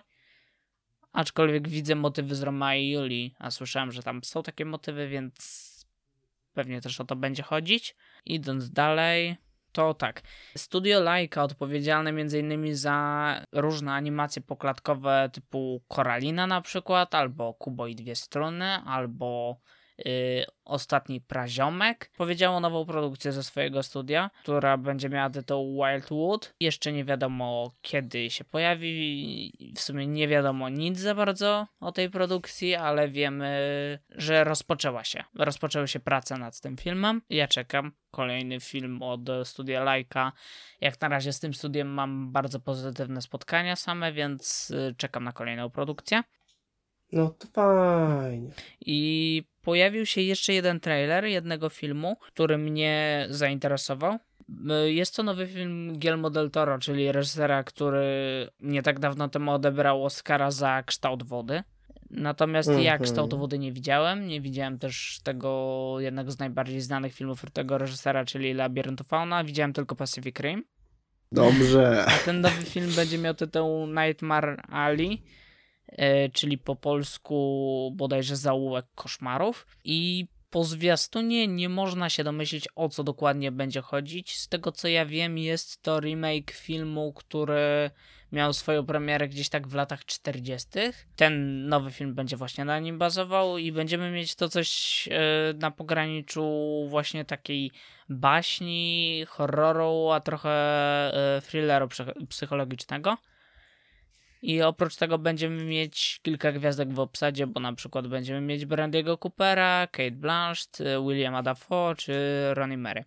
Aczkolwiek 1.12 1.68
widzę 1.68 1.94
motywy 1.94 2.34
z 2.34 2.42
Roma 2.42 2.74
i 2.74 2.90
Julii, 2.90 3.34
a 3.38 3.50
słyszałem, 3.50 3.92
że 3.92 4.02
tam 4.02 4.24
są 4.24 4.42
takie 4.42 4.64
motywy, 4.64 5.08
więc 5.08 5.70
pewnie 6.54 6.80
też 6.80 7.00
o 7.00 7.04
to 7.04 7.16
będzie 7.16 7.42
chodzić. 7.42 7.96
Idąc 8.26 8.70
dalej, 8.70 9.36
to 9.72 9.94
tak. 9.94 10.22
Studio 10.56 11.00
Laika 11.00 11.42
odpowiedzialne 11.42 12.10
m.in. 12.10 12.76
za 12.76 13.40
różne 13.52 13.92
animacje 13.92 14.42
poklatkowe 14.42 15.30
typu 15.32 15.82
Koralina 15.88 16.46
na 16.46 16.60
przykład, 16.60 17.14
albo 17.14 17.54
Kubo 17.54 17.86
i 17.86 17.94
dwie 17.94 18.16
strony, 18.16 18.64
albo 18.84 19.60
Ostatni 20.64 21.20
Praziomek. 21.20 22.10
Powiedziało 22.16 22.60
nową 22.60 22.86
produkcję 22.86 23.32
ze 23.32 23.42
swojego 23.42 23.82
studia, 23.82 24.30
która 24.42 24.76
będzie 24.76 25.08
miała 25.08 25.30
tytuł 25.30 25.84
Wildwood. 25.84 26.54
Jeszcze 26.60 26.92
nie 26.92 27.04
wiadomo 27.04 27.72
kiedy 27.82 28.30
się 28.30 28.44
pojawi. 28.44 29.72
W 29.76 29.80
sumie 29.80 30.06
nie 30.06 30.28
wiadomo 30.28 30.68
nic 30.68 30.98
za 30.98 31.14
bardzo 31.14 31.66
o 31.80 31.92
tej 31.92 32.10
produkcji, 32.10 32.74
ale 32.74 33.08
wiemy, 33.08 33.98
że 34.10 34.44
rozpoczęła 34.44 35.04
się. 35.04 35.24
Rozpoczęły 35.34 35.88
się 35.88 36.00
prace 36.00 36.38
nad 36.38 36.60
tym 36.60 36.76
filmem. 36.76 37.22
Ja 37.30 37.48
czekam. 37.48 37.92
Kolejny 38.10 38.60
film 38.60 39.02
od 39.02 39.20
studia 39.44 39.84
Laika. 39.84 40.32
Jak 40.80 41.00
na 41.00 41.08
razie 41.08 41.32
z 41.32 41.40
tym 41.40 41.54
studiem 41.54 41.88
mam 41.88 42.32
bardzo 42.32 42.60
pozytywne 42.60 43.22
spotkania 43.22 43.76
same, 43.76 44.12
więc 44.12 44.70
y, 44.70 44.94
czekam 44.96 45.24
na 45.24 45.32
kolejną 45.32 45.70
produkcję. 45.70 46.22
No 47.12 47.30
to 47.30 47.46
fajnie. 47.46 48.50
I 48.80 49.42
pojawił 49.62 50.06
się 50.06 50.20
jeszcze 50.20 50.52
jeden 50.52 50.80
trailer 50.80 51.24
jednego 51.24 51.68
filmu, 51.68 52.16
który 52.20 52.58
mnie 52.58 53.26
zainteresował. 53.30 54.18
Y, 54.86 54.92
Jest 54.92 55.16
to 55.16 55.22
nowy 55.22 55.46
film 55.46 55.92
Guillermo 55.98 56.30
del 56.30 56.50
Toro, 56.50 56.78
czyli 56.78 57.12
reżysera, 57.12 57.64
który 57.64 58.04
nie 58.60 58.82
tak 58.82 58.98
dawno 58.98 59.28
temu 59.28 59.52
odebrał 59.52 60.04
Oscara 60.04 60.50
za 60.50 60.82
kształt 60.82 61.22
wody. 61.22 61.62
Natomiast 62.10 62.68
ja 62.68 62.76
Mhm. 62.78 63.02
kształtu 63.02 63.38
wody 63.38 63.58
nie 63.58 63.72
widziałem. 63.72 64.26
Nie 64.26 64.40
widziałem 64.40 64.78
też 64.78 65.20
tego 65.22 65.96
jednego 65.98 66.30
z 66.30 66.38
najbardziej 66.38 66.80
znanych 66.80 67.14
filmów 67.14 67.42
tego 67.52 67.78
reżysera, 67.78 68.24
czyli 68.24 68.54
Labiryntu 68.54 69.04
Fauna. 69.04 69.44
Widziałem 69.44 69.72
tylko 69.72 69.96
Pacific 69.96 70.40
Rim. 70.40 70.64
Dobrze. 71.32 72.04
A 72.06 72.10
ten 72.24 72.40
nowy 72.40 72.62
film 72.62 72.90
będzie 72.96 73.18
miał 73.18 73.34
tytuł 73.34 73.86
Nightmare 73.86 74.56
Alley, 74.68 75.12
e, 75.12 75.18
czyli 76.32 76.58
po 76.58 76.76
polsku 76.76 77.92
bodajże 77.96 78.36
Zaułek 78.36 78.86
Koszmarów. 78.94 79.66
I 79.84 80.26
po 80.50 80.64
zwiastunie 80.64 81.46
nie 81.48 81.68
można 81.68 82.10
się 82.10 82.24
domyślić 82.24 82.68
o 82.74 82.88
co 82.88 83.04
dokładnie 83.04 83.52
będzie 83.52 83.80
chodzić. 83.80 84.36
Z 84.36 84.48
tego 84.48 84.72
co 84.72 84.88
ja 84.88 85.06
wiem 85.06 85.38
jest 85.38 85.82
to 85.82 86.00
remake 86.00 86.50
filmu, 86.50 87.12
który 87.12 87.90
miał 88.32 88.52
swoją 88.52 88.86
premierę 88.86 89.28
gdzieś 89.28 89.48
tak 89.48 89.68
w 89.68 89.74
latach 89.74 90.04
40. 90.04 90.68
Ten 91.16 91.66
nowy 91.68 91.90
film 91.90 92.14
będzie 92.14 92.36
właśnie 92.36 92.64
na 92.64 92.78
nim 92.78 92.98
bazował 92.98 93.58
i 93.58 93.72
będziemy 93.72 94.10
mieć 94.10 94.34
to 94.34 94.48
coś 94.48 95.08
e, 95.08 95.54
na 95.54 95.70
pograniczu 95.70 96.44
właśnie 96.88 97.24
takiej 97.24 97.70
baśni, 98.08 99.24
horroru, 99.28 100.10
a 100.10 100.20
trochę 100.20 100.50
e, 101.36 101.42
thrilleru 101.42 101.86
psych- 101.86 102.26
psychologicznego. 102.28 103.16
I 104.42 104.62
oprócz 104.62 104.96
tego 104.96 105.18
będziemy 105.18 105.64
mieć 105.64 106.20
kilka 106.22 106.52
gwiazdek 106.52 106.92
w 106.92 106.98
obsadzie, 106.98 107.46
bo 107.46 107.60
na 107.60 107.72
przykład 107.72 108.08
będziemy 108.08 108.40
mieć 108.40 108.66
Brandiego 108.66 109.18
Coopera, 109.18 109.86
Kate 109.86 110.10
Blanchett, 110.10 110.78
Williama 111.06 111.42
Dafoe 111.42 111.94
czy 111.96 112.14
Ronnie 112.54 112.78
Mary. 112.78 113.04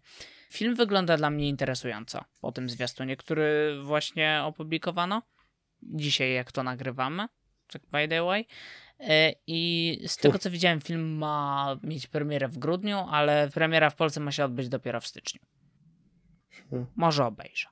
Film 0.49 0.75
wygląda 0.75 1.17
dla 1.17 1.29
mnie 1.29 1.49
interesująco 1.49 2.23
po 2.41 2.51
tym 2.51 2.69
zwiastunie, 2.69 3.17
który 3.17 3.77
właśnie 3.83 4.41
opublikowano 4.43 5.21
dzisiaj, 5.83 6.33
jak 6.33 6.51
to 6.51 6.63
nagrywamy. 6.63 7.27
Tak 7.67 7.81
by 7.91 8.07
the 8.07 8.23
way. 8.23 8.47
E, 8.99 9.33
I 9.47 9.99
z 10.07 10.17
tego 10.17 10.39
co 10.39 10.51
widziałem, 10.51 10.81
film 10.81 11.17
ma 11.17 11.75
mieć 11.83 12.07
premierę 12.07 12.47
w 12.47 12.57
grudniu, 12.57 12.97
ale 12.97 13.49
premiera 13.53 13.89
w 13.89 13.95
Polsce 13.95 14.19
ma 14.19 14.31
się 14.31 14.45
odbyć 14.45 14.69
dopiero 14.69 15.01
w 15.01 15.07
styczniu. 15.07 15.41
Hmm. 16.69 16.87
Może 16.95 17.25
obejrzę. 17.25 17.67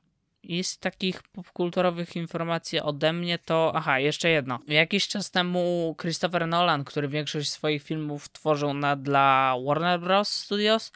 Z 0.64 0.78
takich 0.78 1.24
popkulturowych 1.24 2.16
informacji 2.16 2.80
ode 2.80 3.14
mnie 3.14 3.40
to. 3.40 3.72
Aha, 3.76 4.00
jeszcze 4.00 4.30
jedno. 4.30 4.60
Jakiś 4.68 5.08
czas 5.08 5.32
temu 5.32 5.96
Christopher 6.02 6.48
Nolan, 6.48 6.84
który 6.84 7.08
większość 7.08 7.50
swoich 7.50 7.84
filmów 7.84 8.30
tworzył 8.30 8.74
na, 8.74 8.96
dla 8.96 9.56
Warner 9.66 10.00
Bros. 10.00 10.34
Studios, 10.34 10.92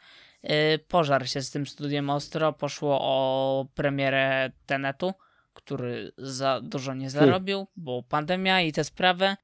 Yy, 0.48 0.78
pożar 0.78 1.28
się 1.28 1.42
z 1.42 1.50
tym 1.50 1.66
studiem 1.66 2.10
ostro. 2.10 2.52
Poszło 2.52 2.98
o 3.00 3.66
premierę 3.74 4.50
Tenetu, 4.66 5.14
który 5.54 6.12
za 6.18 6.60
dużo 6.60 6.94
nie 6.94 7.10
zarobił, 7.10 7.56
hmm. 7.56 7.72
bo 7.76 8.02
pandemia 8.02 8.60
i 8.62 8.72
te 8.72 8.84
sprawy. 8.84 9.36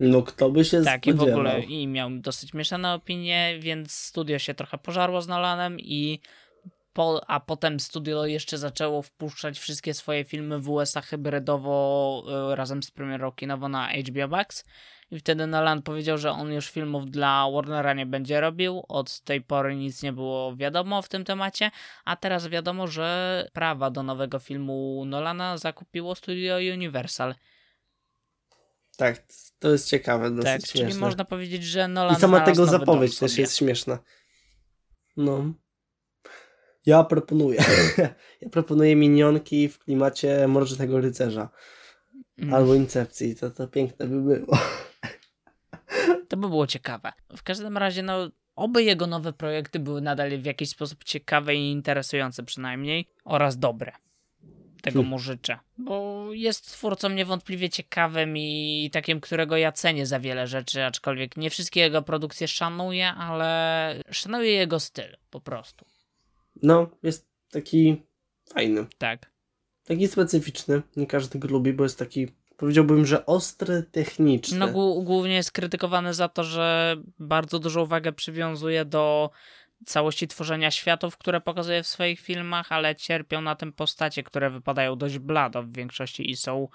No 0.00 0.22
kto 0.22 0.50
by 0.50 0.64
się 0.64 0.82
tak, 0.82 1.02
spodziewał. 1.02 1.26
Tak, 1.26 1.28
i 1.28 1.30
w 1.30 1.38
ogóle 1.38 1.60
i 1.60 1.86
miał 1.86 2.10
dosyć 2.10 2.54
mieszane 2.54 2.94
opinie, 2.94 3.56
więc 3.60 3.92
studio 3.92 4.38
się 4.38 4.54
trochę 4.54 4.78
pożarło 4.78 5.22
z 5.22 5.28
Nolanem 5.28 5.80
i 5.80 6.20
po, 6.94 7.30
a 7.30 7.40
potem 7.40 7.80
studio 7.80 8.26
jeszcze 8.26 8.58
zaczęło 8.58 9.02
wpuszczać 9.02 9.58
wszystkie 9.58 9.94
swoje 9.94 10.24
filmy 10.24 10.58
w 10.58 10.70
USA 10.70 11.00
hybrydowo 11.00 12.24
y, 12.52 12.56
razem 12.56 12.82
z 12.82 12.90
premierą 12.90 13.32
kinową 13.32 13.68
na 13.68 13.88
HBO 13.92 14.28
Max. 14.28 14.64
I 15.10 15.18
wtedy 15.18 15.46
Nolan 15.46 15.82
powiedział, 15.82 16.18
że 16.18 16.30
on 16.30 16.52
już 16.52 16.70
filmów 16.70 17.10
dla 17.10 17.50
Warnera 17.50 17.94
nie 17.94 18.06
będzie 18.06 18.40
robił. 18.40 18.84
Od 18.88 19.20
tej 19.20 19.40
pory 19.40 19.76
nic 19.76 20.02
nie 20.02 20.12
było 20.12 20.56
wiadomo 20.56 21.02
w 21.02 21.08
tym 21.08 21.24
temacie, 21.24 21.70
a 22.04 22.16
teraz 22.16 22.48
wiadomo, 22.48 22.86
że 22.86 23.48
prawa 23.52 23.90
do 23.90 24.02
nowego 24.02 24.38
filmu 24.38 25.04
Nolana 25.06 25.58
zakupiło 25.58 26.14
studio 26.14 26.56
Universal. 26.56 27.34
Tak, 28.96 29.22
to 29.58 29.70
jest 29.70 29.88
ciekawe, 29.88 30.30
dosyć 30.30 30.44
tak, 30.44 30.60
śmieszne. 30.60 30.90
czyli 30.90 31.00
można 31.00 31.24
powiedzieć, 31.24 31.64
że 31.64 31.88
Nolan 31.88 32.16
I 32.16 32.20
sama 32.20 32.40
tego 32.40 32.66
zapowiedź 32.66 33.18
też 33.18 33.38
jest 33.38 33.56
śmieszna. 33.56 33.98
No. 35.16 35.52
Ja 36.86 37.04
proponuję. 37.04 37.64
ja 38.42 38.48
proponuję 38.50 38.96
minionki 38.96 39.68
w 39.68 39.78
klimacie 39.78 40.48
Mrocznego 40.48 41.00
Rycerza. 41.00 41.48
Mm. 42.38 42.54
Albo 42.54 42.74
Incepcji. 42.74 43.36
To, 43.36 43.50
to 43.50 43.68
piękne 43.68 44.06
by 44.06 44.20
było. 44.20 44.58
to 46.28 46.36
by 46.36 46.48
było 46.48 46.66
ciekawe. 46.66 47.12
W 47.36 47.42
każdym 47.42 47.76
razie, 47.76 48.02
no, 48.02 48.30
oby 48.56 48.82
jego 48.82 49.06
nowe 49.06 49.32
projekty 49.32 49.78
były 49.78 50.00
nadal 50.00 50.38
w 50.38 50.44
jakiś 50.44 50.68
sposób 50.68 51.04
ciekawe 51.04 51.54
i 51.54 51.70
interesujące 51.70 52.42
przynajmniej 52.42 53.08
oraz 53.24 53.58
dobre. 53.58 53.92
Tego 54.82 54.94
hmm. 54.94 55.10
mu 55.10 55.18
życzę. 55.18 55.58
Bo 55.78 56.26
jest 56.32 56.72
twórcą 56.72 57.08
niewątpliwie 57.08 57.70
ciekawym 57.70 58.36
i 58.36 58.90
takim, 58.92 59.20
którego 59.20 59.56
ja 59.56 59.72
cenię 59.72 60.06
za 60.06 60.20
wiele 60.20 60.46
rzeczy, 60.46 60.84
aczkolwiek 60.84 61.36
nie 61.36 61.50
wszystkie 61.50 61.80
jego 61.80 62.02
produkcje 62.02 62.48
szanuję, 62.48 63.08
ale 63.08 64.00
szanuję 64.10 64.50
jego 64.50 64.80
styl 64.80 65.16
po 65.30 65.40
prostu. 65.40 65.84
No, 66.62 66.90
jest 67.02 67.28
taki 67.50 68.02
fajny. 68.54 68.86
Tak. 68.98 69.32
Taki 69.84 70.08
specyficzny. 70.08 70.82
Nie 70.96 71.06
każdy 71.06 71.38
go 71.38 71.48
lubi, 71.48 71.72
bo 71.72 71.82
jest 71.82 71.98
taki, 71.98 72.28
powiedziałbym, 72.56 73.06
że 73.06 73.26
ostry, 73.26 73.82
techniczny. 73.92 74.58
No, 74.58 74.68
głównie 75.02 75.34
jest 75.34 75.52
krytykowany 75.52 76.14
za 76.14 76.28
to, 76.28 76.44
że 76.44 76.96
bardzo 77.18 77.58
dużą 77.58 77.82
uwagę 77.82 78.12
przywiązuje 78.12 78.84
do 78.84 79.30
całości 79.86 80.28
tworzenia 80.28 80.70
światów, 80.70 81.16
które 81.16 81.40
pokazuje 81.40 81.82
w 81.82 81.86
swoich 81.86 82.20
filmach, 82.20 82.72
ale 82.72 82.96
cierpią 82.96 83.40
na 83.40 83.54
tym 83.54 83.72
postacie, 83.72 84.22
które 84.22 84.50
wypadają 84.50 84.96
dość 84.96 85.18
blado 85.18 85.62
w 85.62 85.72
większości 85.72 86.30
i 86.30 86.36
są 86.36 86.68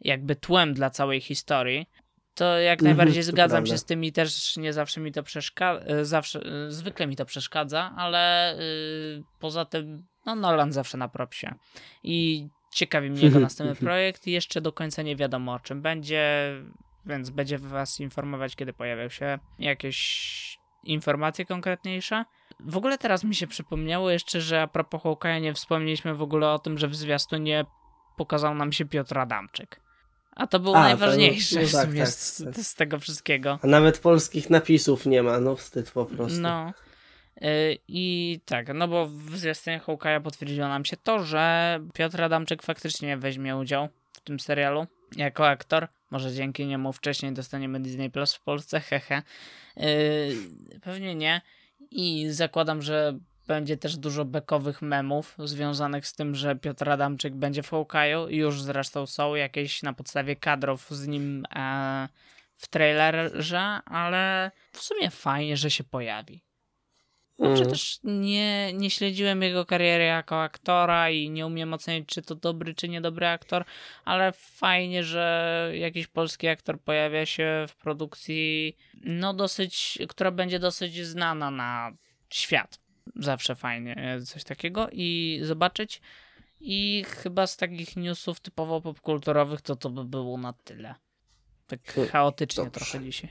jakby 0.00 0.36
tłem 0.36 0.74
dla 0.74 0.90
całej 0.90 1.20
historii 1.20 1.86
to 2.34 2.58
jak 2.58 2.80
mhm, 2.80 2.96
najbardziej 2.96 3.22
zgadzam 3.22 3.56
prawda. 3.56 3.70
się 3.70 3.78
z 3.78 3.84
tym 3.84 4.04
i 4.04 4.12
też 4.12 4.56
nie 4.56 4.72
zawsze 4.72 5.00
mi 5.00 5.12
to 5.12 5.22
przeszkadza, 5.22 5.84
e, 5.84 6.04
zawsze, 6.04 6.40
e, 6.40 6.70
zwykle 6.70 7.06
mi 7.06 7.16
to 7.16 7.24
przeszkadza, 7.24 7.92
ale 7.96 8.54
yy, 9.16 9.24
poza 9.38 9.64
tym, 9.64 10.06
no 10.26 10.34
Nolan 10.34 10.72
zawsze 10.72 10.98
na 10.98 11.08
propsie. 11.08 11.54
I 12.02 12.48
ciekawi 12.72 13.10
mnie 13.10 13.22
jego 13.22 13.40
następny 13.50 13.76
projekt 13.76 14.26
i 14.26 14.32
jeszcze 14.32 14.60
do 14.60 14.72
końca 14.72 15.02
nie 15.02 15.16
wiadomo 15.16 15.52
o 15.52 15.58
czym 15.58 15.82
będzie, 15.82 16.52
więc 17.06 17.30
będzie 17.30 17.58
was 17.58 18.00
informować, 18.00 18.56
kiedy 18.56 18.72
pojawią 18.72 19.08
się 19.08 19.38
jakieś 19.58 20.60
informacje 20.84 21.44
konkretniejsze. 21.44 22.24
W 22.60 22.76
ogóle 22.76 22.98
teraz 22.98 23.24
mi 23.24 23.34
się 23.34 23.46
przypomniało 23.46 24.10
jeszcze, 24.10 24.40
że 24.40 24.62
a 24.62 24.66
propos 24.66 25.02
Hawkeye'a 25.02 25.40
nie 25.40 25.54
wspomnieliśmy 25.54 26.14
w 26.14 26.22
ogóle 26.22 26.50
o 26.50 26.58
tym, 26.58 26.78
że 26.78 26.88
w 26.88 26.96
zwiastunie 26.96 27.64
pokazał 28.16 28.54
nam 28.54 28.72
się 28.72 28.84
Piotr 28.84 29.18
Adamczyk. 29.18 29.80
A 30.36 30.46
to 30.46 30.60
był 30.60 30.74
A, 30.74 30.80
najważniejszy 30.80 31.54
to, 31.54 31.60
no, 31.62 31.68
tak, 31.72 31.94
tak, 31.96 32.08
z, 32.08 32.44
tak. 32.44 32.54
z, 32.56 32.74
tego 32.74 32.98
wszystkiego. 32.98 33.58
A 33.62 33.66
nawet 33.66 33.98
polskich 33.98 34.50
napisów 34.50 35.06
nie 35.06 35.22
ma, 35.22 35.40
no 35.40 35.56
wstyd 35.56 35.90
po 35.90 36.06
prostu. 36.06 36.40
No. 36.40 36.72
Y, 37.42 37.78
I 37.88 38.40
tak, 38.44 38.74
no 38.74 38.88
bo 38.88 39.06
w 39.06 39.36
zwiastunie 39.36 39.80
Hawkeye'a 39.86 40.22
potwierdziło 40.22 40.68
nam 40.68 40.84
się 40.84 40.96
to, 40.96 41.24
że 41.24 41.80
Piotr 41.94 42.22
Adamczyk 42.22 42.62
faktycznie 42.62 43.16
weźmie 43.16 43.56
udział 43.56 43.88
w 44.12 44.20
tym 44.20 44.40
serialu 44.40 44.86
jako 45.16 45.48
aktor. 45.48 45.88
Może 46.10 46.32
dzięki 46.32 46.66
niemu 46.66 46.92
wcześniej 46.92 47.32
dostaniemy 47.32 47.80
Disney 47.80 48.10
Plus 48.10 48.34
w 48.34 48.40
Polsce, 48.40 48.80
hehe. 48.80 49.22
Yy, 49.76 49.84
pewnie 50.82 51.14
nie. 51.14 51.40
I 51.90 52.26
zakładam, 52.30 52.82
że 52.82 53.18
będzie 53.50 53.76
też 53.76 53.96
dużo 53.96 54.24
bekowych 54.24 54.82
memów 54.82 55.34
związanych 55.38 56.06
z 56.06 56.14
tym, 56.14 56.34
że 56.34 56.56
Piotr 56.56 56.90
Adamczyk 56.90 57.34
będzie 57.34 57.62
w 57.62 57.70
Hawkeye'u. 57.70 58.28
Już 58.28 58.62
zresztą 58.62 59.06
są 59.06 59.34
jakieś 59.34 59.82
na 59.82 59.92
podstawie 59.92 60.36
kadrów 60.36 60.90
z 60.90 61.06
nim 61.06 61.46
e, 61.56 62.08
w 62.56 62.68
trailerze, 62.68 63.60
ale 63.84 64.50
w 64.72 64.78
sumie 64.78 65.10
fajnie, 65.10 65.56
że 65.56 65.70
się 65.70 65.84
pojawi. 65.84 66.42
No 67.38 67.46
mm. 67.46 67.60
przecież 67.60 67.98
nie, 68.04 68.72
nie 68.72 68.90
śledziłem 68.90 69.42
jego 69.42 69.66
kariery 69.66 70.04
jako 70.04 70.42
aktora 70.42 71.10
i 71.10 71.30
nie 71.30 71.46
umiem 71.46 71.74
ocenić, 71.74 72.08
czy 72.08 72.22
to 72.22 72.34
dobry, 72.34 72.74
czy 72.74 72.88
niedobry 72.88 73.26
aktor, 73.26 73.64
ale 74.04 74.32
fajnie, 74.32 75.04
że 75.04 75.72
jakiś 75.74 76.06
polski 76.06 76.48
aktor 76.48 76.80
pojawia 76.80 77.26
się 77.26 77.64
w 77.68 77.76
produkcji, 77.76 78.76
no 78.94 79.34
dosyć, 79.34 79.98
która 80.08 80.30
będzie 80.30 80.58
dosyć 80.58 81.06
znana 81.06 81.50
na 81.50 81.92
świat 82.28 82.89
zawsze 83.16 83.54
fajnie 83.54 84.20
coś 84.26 84.44
takiego 84.44 84.88
i 84.92 85.40
zobaczyć. 85.42 86.00
I 86.60 87.04
chyba 87.08 87.46
z 87.46 87.56
takich 87.56 87.96
newsów 87.96 88.40
typowo 88.40 88.80
popkulturowych 88.80 89.60
to 89.60 89.76
to 89.76 89.90
by 89.90 90.04
było 90.04 90.38
na 90.38 90.52
tyle. 90.52 90.94
Tak 91.66 91.92
hmm, 91.92 92.12
chaotycznie 92.12 92.64
Dobrze. 92.64 92.80
trochę 92.80 93.04
dzisiaj. 93.04 93.30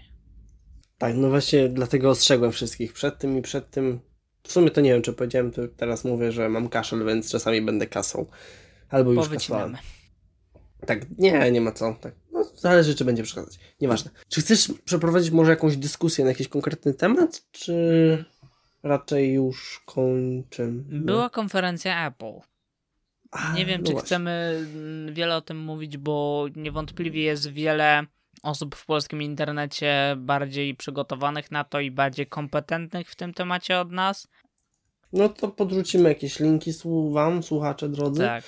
Tak, 0.97 1.15
no 1.15 1.29
właśnie 1.29 1.69
dlatego 1.69 2.09
ostrzegłem 2.09 2.51
wszystkich 2.51 2.93
przed 2.93 3.17
tym 3.17 3.37
i 3.37 3.41
przed 3.41 3.69
tym. 3.69 3.99
W 4.43 4.51
sumie 4.51 4.71
to 4.71 4.81
nie 4.81 4.93
wiem, 4.93 5.01
czy 5.01 5.13
powiedziałem, 5.13 5.51
to 5.51 5.61
teraz 5.67 6.05
mówię, 6.05 6.31
że 6.31 6.49
mam 6.49 6.69
kaszel, 6.69 7.05
więc 7.05 7.31
czasami 7.31 7.61
będę 7.61 7.87
kasą. 7.87 8.25
Albo 8.89 9.11
już 9.11 9.29
kasowałem. 9.29 9.77
Tak, 10.85 11.05
nie, 11.17 11.51
nie 11.51 11.61
ma 11.61 11.71
co. 11.71 11.93
Tak. 12.01 12.15
No, 12.31 12.43
zależy, 12.55 12.95
czy 12.95 13.05
będzie 13.05 13.23
przeszkadzać. 13.23 13.59
Nieważne. 13.81 14.11
Czy 14.29 14.41
chcesz 14.41 14.73
przeprowadzić 14.85 15.31
może 15.31 15.51
jakąś 15.51 15.77
dyskusję 15.77 16.25
na 16.25 16.31
jakiś 16.31 16.47
konkretny 16.47 16.93
temat, 16.93 17.41
czy 17.51 18.25
raczej 18.83 19.33
już 19.33 19.81
kończymy. 19.85 20.83
Była 20.99 21.29
konferencja 21.29 22.07
Apple. 22.07 22.39
A, 23.31 23.53
nie 23.53 23.65
wiem, 23.65 23.81
no 23.81 23.87
czy 23.87 23.91
właśnie. 23.91 24.07
chcemy 24.07 24.65
wiele 25.11 25.35
o 25.35 25.41
tym 25.41 25.57
mówić, 25.57 25.97
bo 25.97 26.45
niewątpliwie 26.55 27.23
jest 27.23 27.49
wiele 27.51 28.05
osób 28.43 28.75
w 28.75 28.85
polskim 28.85 29.21
internecie 29.21 30.15
bardziej 30.17 30.75
przygotowanych 30.75 31.51
na 31.51 31.63
to 31.63 31.79
i 31.79 31.91
bardziej 31.91 32.27
kompetentnych 32.27 33.09
w 33.09 33.15
tym 33.15 33.33
temacie 33.33 33.79
od 33.79 33.91
nas. 33.91 34.27
No 35.13 35.29
to 35.29 35.47
podrzucimy 35.47 36.09
jakieś 36.09 36.39
linki 36.39 36.71
wam, 37.11 37.43
słuchacze 37.43 37.89
drodzy. 37.89 38.21
Tak 38.21 38.43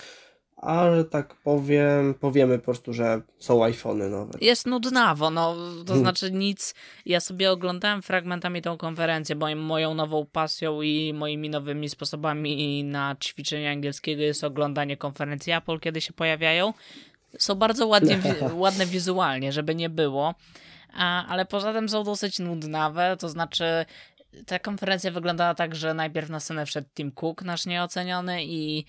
a 0.61 0.95
że 0.95 1.05
tak 1.05 1.35
powiem, 1.35 2.13
powiemy 2.13 2.59
po 2.59 2.65
prostu, 2.65 2.93
że 2.93 3.21
są 3.39 3.63
iPhony 3.63 4.09
nowe. 4.09 4.31
Jest 4.41 4.65
nudnawo, 4.65 5.29
no 5.29 5.55
to 5.55 5.85
hmm. 5.87 5.99
znaczy 5.99 6.31
nic. 6.31 6.75
Ja 7.05 7.19
sobie 7.19 7.51
oglądałem 7.51 8.01
fragmentami 8.01 8.61
tą 8.61 8.77
konferencję, 8.77 9.35
bo 9.35 9.55
moją 9.55 9.93
nową 9.93 10.25
pasją 10.25 10.81
i 10.81 11.13
moimi 11.13 11.49
nowymi 11.49 11.89
sposobami 11.89 12.83
na 12.83 13.15
ćwiczenie 13.23 13.71
angielskiego 13.71 14.21
jest 14.21 14.43
oglądanie 14.43 14.97
konferencji 14.97 15.53
Apple, 15.53 15.79
kiedy 15.79 16.01
się 16.01 16.13
pojawiają. 16.13 16.73
Są 17.39 17.55
bardzo 17.55 17.87
ładnie, 17.87 18.19
ładne 18.53 18.85
wizualnie, 18.85 19.51
żeby 19.51 19.75
nie 19.75 19.89
było. 19.89 20.35
Ale 21.27 21.45
poza 21.45 21.73
tym 21.73 21.89
są 21.89 22.03
dosyć 22.03 22.39
nudnawe, 22.39 23.17
to 23.19 23.29
znaczy 23.29 23.85
ta 24.45 24.59
konferencja 24.59 25.11
wyglądała 25.11 25.55
tak, 25.55 25.75
że 25.75 25.93
najpierw 25.93 26.29
na 26.29 26.39
scenę 26.39 26.65
wszedł 26.65 26.87
Tim 26.95 27.11
Cook, 27.11 27.43
nasz 27.43 27.65
nieoceniony, 27.65 28.45
i 28.45 28.85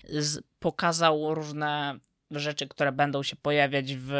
pokazał 0.59 1.35
różne 1.35 1.99
rzeczy, 2.31 2.67
które 2.67 2.91
będą 2.91 3.23
się 3.23 3.35
pojawiać 3.35 3.95
w 3.95 4.13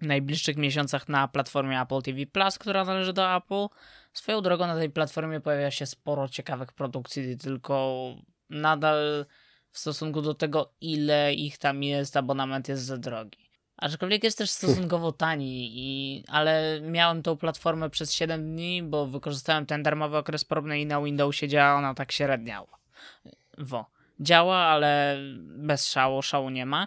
najbliższych 0.00 0.56
miesiącach 0.56 1.08
na 1.08 1.28
platformie 1.28 1.80
Apple 1.80 2.02
TV 2.02 2.26
Plus, 2.26 2.58
która 2.58 2.84
należy 2.84 3.12
do 3.12 3.36
Apple. 3.36 3.66
Swoją 4.12 4.40
drogą 4.40 4.66
na 4.66 4.74
tej 4.74 4.90
platformie 4.90 5.40
pojawia 5.40 5.70
się 5.70 5.86
sporo 5.86 6.28
ciekawych 6.28 6.72
produkcji, 6.72 7.36
tylko 7.36 8.04
nadal 8.50 9.26
w 9.70 9.78
stosunku 9.78 10.22
do 10.22 10.34
tego, 10.34 10.72
ile 10.80 11.34
ich 11.34 11.58
tam 11.58 11.82
jest, 11.82 12.16
abonament 12.16 12.68
jest 12.68 12.82
za 12.82 12.98
drogi. 12.98 13.49
Aczkolwiek 13.80 14.24
jest 14.24 14.38
też 14.38 14.50
stosunkowo 14.50 15.12
tani, 15.26 15.70
i, 15.74 16.24
ale 16.28 16.80
miałem 16.82 17.22
tą 17.22 17.36
platformę 17.36 17.90
przez 17.90 18.12
7 18.12 18.42
dni, 18.42 18.82
bo 18.82 19.06
wykorzystałem 19.06 19.66
ten 19.66 19.82
darmowy 19.82 20.16
okres 20.16 20.44
próbny 20.44 20.80
i 20.80 20.86
na 20.86 21.02
Windowsie 21.02 21.48
działa 21.48 21.78
ona 21.78 21.94
tak 21.94 22.12
średniało. 22.12 22.68
Wo. 23.58 23.86
Działa, 24.20 24.56
ale 24.56 25.16
bez 25.40 25.86
szału, 25.86 26.22
szału 26.22 26.50
nie 26.50 26.66
ma. 26.66 26.86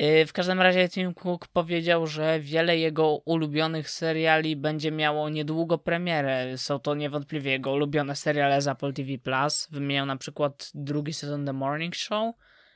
Y, 0.00 0.26
w 0.26 0.32
każdym 0.32 0.60
razie 0.60 0.88
Tim 0.88 1.14
Cook 1.14 1.48
powiedział, 1.48 2.06
że 2.06 2.40
wiele 2.40 2.78
jego 2.78 3.16
ulubionych 3.16 3.90
seriali 3.90 4.56
będzie 4.56 4.92
miało 4.92 5.28
niedługo 5.28 5.78
premierę. 5.78 6.58
Są 6.58 6.78
to 6.78 6.94
niewątpliwie 6.94 7.50
jego 7.50 7.72
ulubione 7.72 8.16
seriale 8.16 8.62
z 8.62 8.68
Apple 8.68 8.92
TV+. 8.92 9.12
Wymieniał 9.70 10.06
na 10.06 10.16
przykład 10.16 10.70
drugi 10.74 11.12
sezon 11.12 11.46
The 11.46 11.52
Morning 11.52 11.94
Show, 11.94 12.34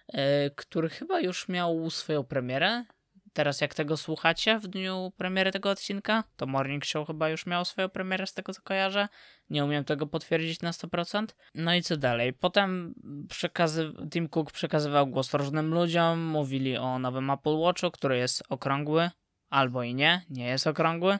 y, 0.09 0.19
który 0.57 0.89
chyba 0.89 1.21
już 1.21 1.49
miał 1.49 1.91
swoją 1.91 2.25
premierę 2.25 2.85
teraz 3.33 3.61
jak 3.61 3.75
tego 3.75 3.97
słuchacie 3.97 4.59
w 4.59 4.67
dniu 4.67 5.13
premiery 5.17 5.53
tego 5.53 5.71
odcinka, 5.71 6.25
to 6.37 6.47
Morning 6.47 6.85
Show 6.85 7.07
chyba 7.07 7.29
już 7.29 7.47
miał 7.47 7.65
swoją 7.65 7.89
premierę 7.89 8.27
z 8.27 8.35
tego 8.35 8.55
co 8.55 8.63
kojarzę. 8.63 9.09
Nie 9.51 9.65
umiem 9.65 9.85
tego 9.85 10.07
potwierdzić 10.07 10.63
na 10.63 10.71
100%. 10.71 11.27
No 11.55 11.75
i 11.75 11.83
co 11.83 11.97
dalej? 11.97 12.33
Potem 12.33 12.95
przekazy... 13.29 13.93
Tim 14.11 14.29
Cook 14.29 14.53
przekazywał 14.53 15.07
głos 15.07 15.35
różnym 15.35 15.75
ludziom, 15.75 16.21
mówili 16.21 16.77
o 16.77 16.99
nowym 16.99 17.31
Apple 17.31 17.59
Watchu, 17.59 17.91
który 17.91 18.19
jest 18.19 18.43
okrągły, 18.49 19.11
albo 19.51 19.83
i 19.83 19.95
nie, 19.95 20.25
nie 20.31 20.47
jest 20.47 20.67
okrągły. 20.67 21.19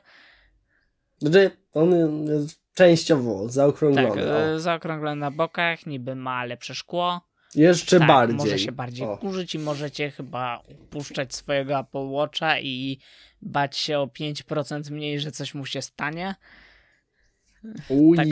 Znaczy, 1.17 1.51
on 1.73 1.91
jest 2.27 2.63
częściowo 2.73 3.49
zaokrąglony. 3.49 4.23
Tak, 4.23 4.55
o. 4.55 4.59
zaokrąglony 4.59 5.15
na 5.15 5.31
bokach, 5.31 5.85
niby 5.85 6.15
ma 6.15 6.45
lepsze 6.45 6.75
szkło 6.75 7.32
jeszcze 7.55 7.99
tak, 7.99 8.07
bardziej. 8.07 8.37
Może 8.37 8.59
się 8.59 8.71
bardziej 8.71 9.07
o. 9.07 9.17
kurzyć 9.17 9.55
i 9.55 9.59
możecie 9.59 10.11
chyba 10.11 10.63
puszczać 10.89 11.35
swojego 11.35 11.79
Apple 11.79 12.07
Watcha 12.07 12.59
i 12.59 12.99
bać 13.41 13.77
się 13.77 13.99
o 13.99 14.05
5% 14.05 14.91
mniej, 14.91 15.19
że 15.19 15.31
coś 15.31 15.53
mu 15.53 15.65
się 15.65 15.81
stanie. 15.81 16.35
Uj, 17.89 18.17
tak. 18.17 18.27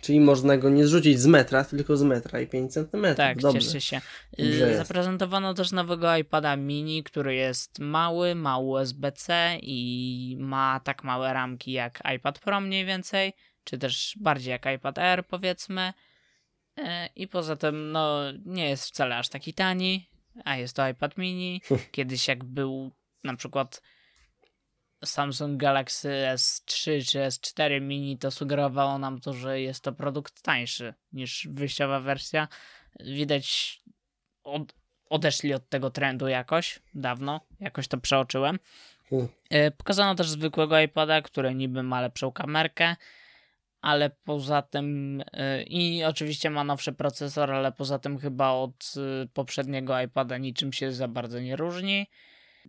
czyli 0.00 0.20
można 0.20 0.56
go 0.56 0.70
nie 0.70 0.86
zrzucić 0.86 1.20
z 1.20 1.26
metra, 1.26 1.64
tylko 1.64 1.96
z 1.96 2.02
metra 2.02 2.40
i 2.40 2.46
5 2.46 2.72
cm. 2.72 3.06
Tak, 3.16 3.38
Dobrze. 3.38 3.60
cieszę 3.60 3.80
się. 3.80 4.00
Dobrze 4.38 4.76
Zaprezentowano 4.76 5.48
jest. 5.48 5.56
też 5.58 5.72
nowego 5.72 6.16
iPada 6.16 6.56
mini, 6.56 7.02
który 7.02 7.34
jest 7.34 7.78
mały, 7.78 8.34
ma 8.34 8.58
USB-C 8.58 9.58
i 9.62 10.36
ma 10.40 10.80
tak 10.84 11.04
małe 11.04 11.32
ramki 11.32 11.72
jak 11.72 12.02
iPad 12.16 12.38
Pro 12.38 12.60
mniej 12.60 12.84
więcej, 12.84 13.32
czy 13.64 13.78
też 13.78 14.16
bardziej 14.20 14.50
jak 14.50 14.66
iPad 14.76 14.98
Air 14.98 15.26
powiedzmy. 15.26 15.92
E, 16.76 17.08
I 17.16 17.28
poza 17.28 17.56
tym, 17.56 17.92
no, 17.92 18.20
nie 18.44 18.68
jest 18.68 18.86
wcale 18.88 19.16
aż 19.16 19.28
taki 19.28 19.54
tani, 19.54 20.08
a 20.44 20.56
jest 20.56 20.76
to 20.76 20.88
iPad 20.88 21.18
mini. 21.18 21.60
Kiedyś 21.92 22.28
jak 22.28 22.44
był 22.44 22.90
na 23.24 23.36
przykład 23.36 23.82
Samsung 25.04 25.60
Galaxy 25.60 26.08
S3 26.34 27.06
czy 27.06 27.18
S4 27.18 27.80
mini, 27.80 28.18
to 28.18 28.30
sugerowało 28.30 28.98
nam 28.98 29.20
to, 29.20 29.32
że 29.32 29.60
jest 29.60 29.84
to 29.84 29.92
produkt 29.92 30.42
tańszy 30.42 30.94
niż 31.12 31.48
wyjściowa 31.50 32.00
wersja. 32.00 32.48
Widać, 33.00 33.80
od, 34.44 34.74
odeszli 35.10 35.54
od 35.54 35.68
tego 35.68 35.90
trendu 35.90 36.28
jakoś, 36.28 36.80
dawno, 36.94 37.40
jakoś 37.60 37.88
to 37.88 37.98
przeoczyłem. 37.98 38.58
E, 39.50 39.70
pokazano 39.70 40.14
też 40.14 40.28
zwykłego 40.28 40.80
iPada, 40.80 41.22
który 41.22 41.54
niby 41.54 41.82
ma 41.82 42.00
lepszą 42.00 42.32
kamerkę, 42.32 42.96
ale 43.84 44.10
poza 44.10 44.62
tym 44.62 45.20
y, 45.20 45.24
i 45.66 46.04
oczywiście 46.04 46.50
ma 46.50 46.64
nowszy 46.64 46.92
procesor, 46.92 47.52
ale 47.52 47.72
poza 47.72 47.98
tym 47.98 48.18
chyba 48.18 48.50
od 48.50 48.94
y, 49.24 49.28
poprzedniego 49.28 50.00
iPada 50.00 50.38
niczym 50.38 50.72
się 50.72 50.92
za 50.92 51.08
bardzo 51.08 51.40
nie 51.40 51.56
różni. 51.56 52.06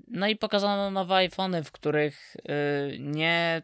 No 0.08 0.28
i 0.28 0.36
pokazano 0.36 0.92
nowe 0.92 1.16
iPhony, 1.16 1.64
w 1.64 1.72
których 1.72 2.36
y, 2.36 3.00
nie 3.00 3.62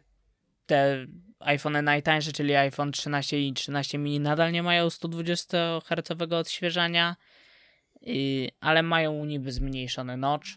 te 0.66 1.06
iPhony 1.40 1.82
najtańsze, 1.82 2.32
czyli 2.32 2.54
iPhone 2.54 2.92
13 2.92 3.40
i 3.40 3.52
13 3.52 3.98
mini 3.98 4.20
nadal 4.20 4.52
nie 4.52 4.62
mają 4.62 4.90
120 4.90 5.80
Hz 5.84 6.32
odświeżania, 6.32 7.16
ale 8.60 8.82
mają 8.82 9.24
niby 9.24 9.52
zmniejszony 9.52 10.16
notch. 10.16 10.48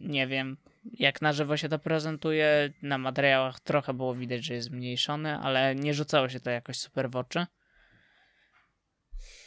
Nie 0.00 0.26
wiem, 0.26 0.56
jak 0.92 1.22
na 1.22 1.32
żywo 1.32 1.56
się 1.56 1.68
to 1.68 1.78
prezentuje, 1.78 2.72
na 2.82 2.98
materiałach 2.98 3.60
trochę 3.60 3.94
było 3.94 4.14
widać, 4.14 4.44
że 4.44 4.54
jest 4.54 4.68
zmniejszony, 4.68 5.38
ale 5.38 5.74
nie 5.74 5.94
rzucało 5.94 6.28
się 6.28 6.40
to 6.40 6.50
jakoś 6.50 6.78
super 6.78 7.10
w 7.10 7.16
oczy. 7.16 7.46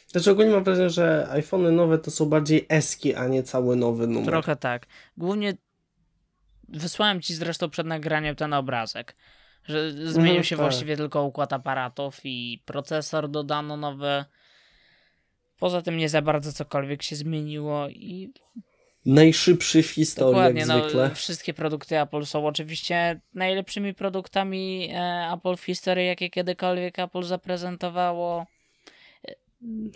Znaczy 0.06 0.30
ogólnie 0.30 0.50
mam 0.50 0.64
wrażenie, 0.64 0.90
że 0.90 1.28
iPhony 1.30 1.72
nowe 1.72 1.98
to 1.98 2.10
są 2.10 2.26
bardziej 2.26 2.66
eski, 2.68 3.14
a 3.14 3.28
nie 3.28 3.42
cały 3.42 3.76
nowy 3.76 4.06
numer. 4.06 4.26
Trochę 4.26 4.56
tak. 4.56 4.86
Głównie 5.16 5.54
wysłałem 6.68 7.20
ci 7.20 7.34
zresztą 7.34 7.70
przed 7.70 7.86
nagraniem 7.86 8.36
ten 8.36 8.52
obrazek, 8.52 9.16
że 9.64 9.90
zmienił 9.90 10.18
mhm, 10.18 10.44
się 10.44 10.56
tak. 10.56 10.62
właściwie 10.64 10.96
tylko 10.96 11.22
układ 11.22 11.52
aparatów 11.52 12.20
i 12.24 12.62
procesor 12.64 13.28
dodano 13.28 13.76
nowy. 13.76 14.24
Poza 15.58 15.82
tym 15.82 15.96
nie 15.96 16.08
za 16.08 16.22
bardzo 16.22 16.52
cokolwiek 16.52 17.02
się 17.02 17.16
zmieniło 17.16 17.88
i 17.88 18.32
najszybszy 19.06 19.82
w 19.82 19.90
historii, 19.90 20.34
Dokładnie, 20.34 20.60
jak 20.60 20.68
no, 20.68 20.80
zwykle. 20.80 21.14
Wszystkie 21.14 21.54
produkty 21.54 22.00
Apple 22.00 22.24
są 22.24 22.46
oczywiście 22.46 23.20
najlepszymi 23.34 23.94
produktami 23.94 24.90
e, 24.92 25.30
Apple 25.34 25.56
w 25.56 25.64
historii, 25.64 26.06
jakie 26.06 26.30
kiedykolwiek 26.30 26.98
Apple 26.98 27.22
zaprezentowało. 27.22 28.46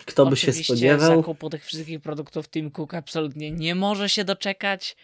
Kto 0.05 0.25
by 0.25 0.33
oczywiście 0.33 0.53
się 0.53 0.63
spodziewał? 0.63 1.17
zakupu 1.17 1.49
tych 1.49 1.65
wszystkich 1.65 2.01
produktów 2.01 2.49
Tim 2.49 2.71
Cook 2.71 2.93
absolutnie 2.93 3.51
nie 3.51 3.75
może 3.75 4.09
się 4.09 4.23
doczekać. 4.23 4.95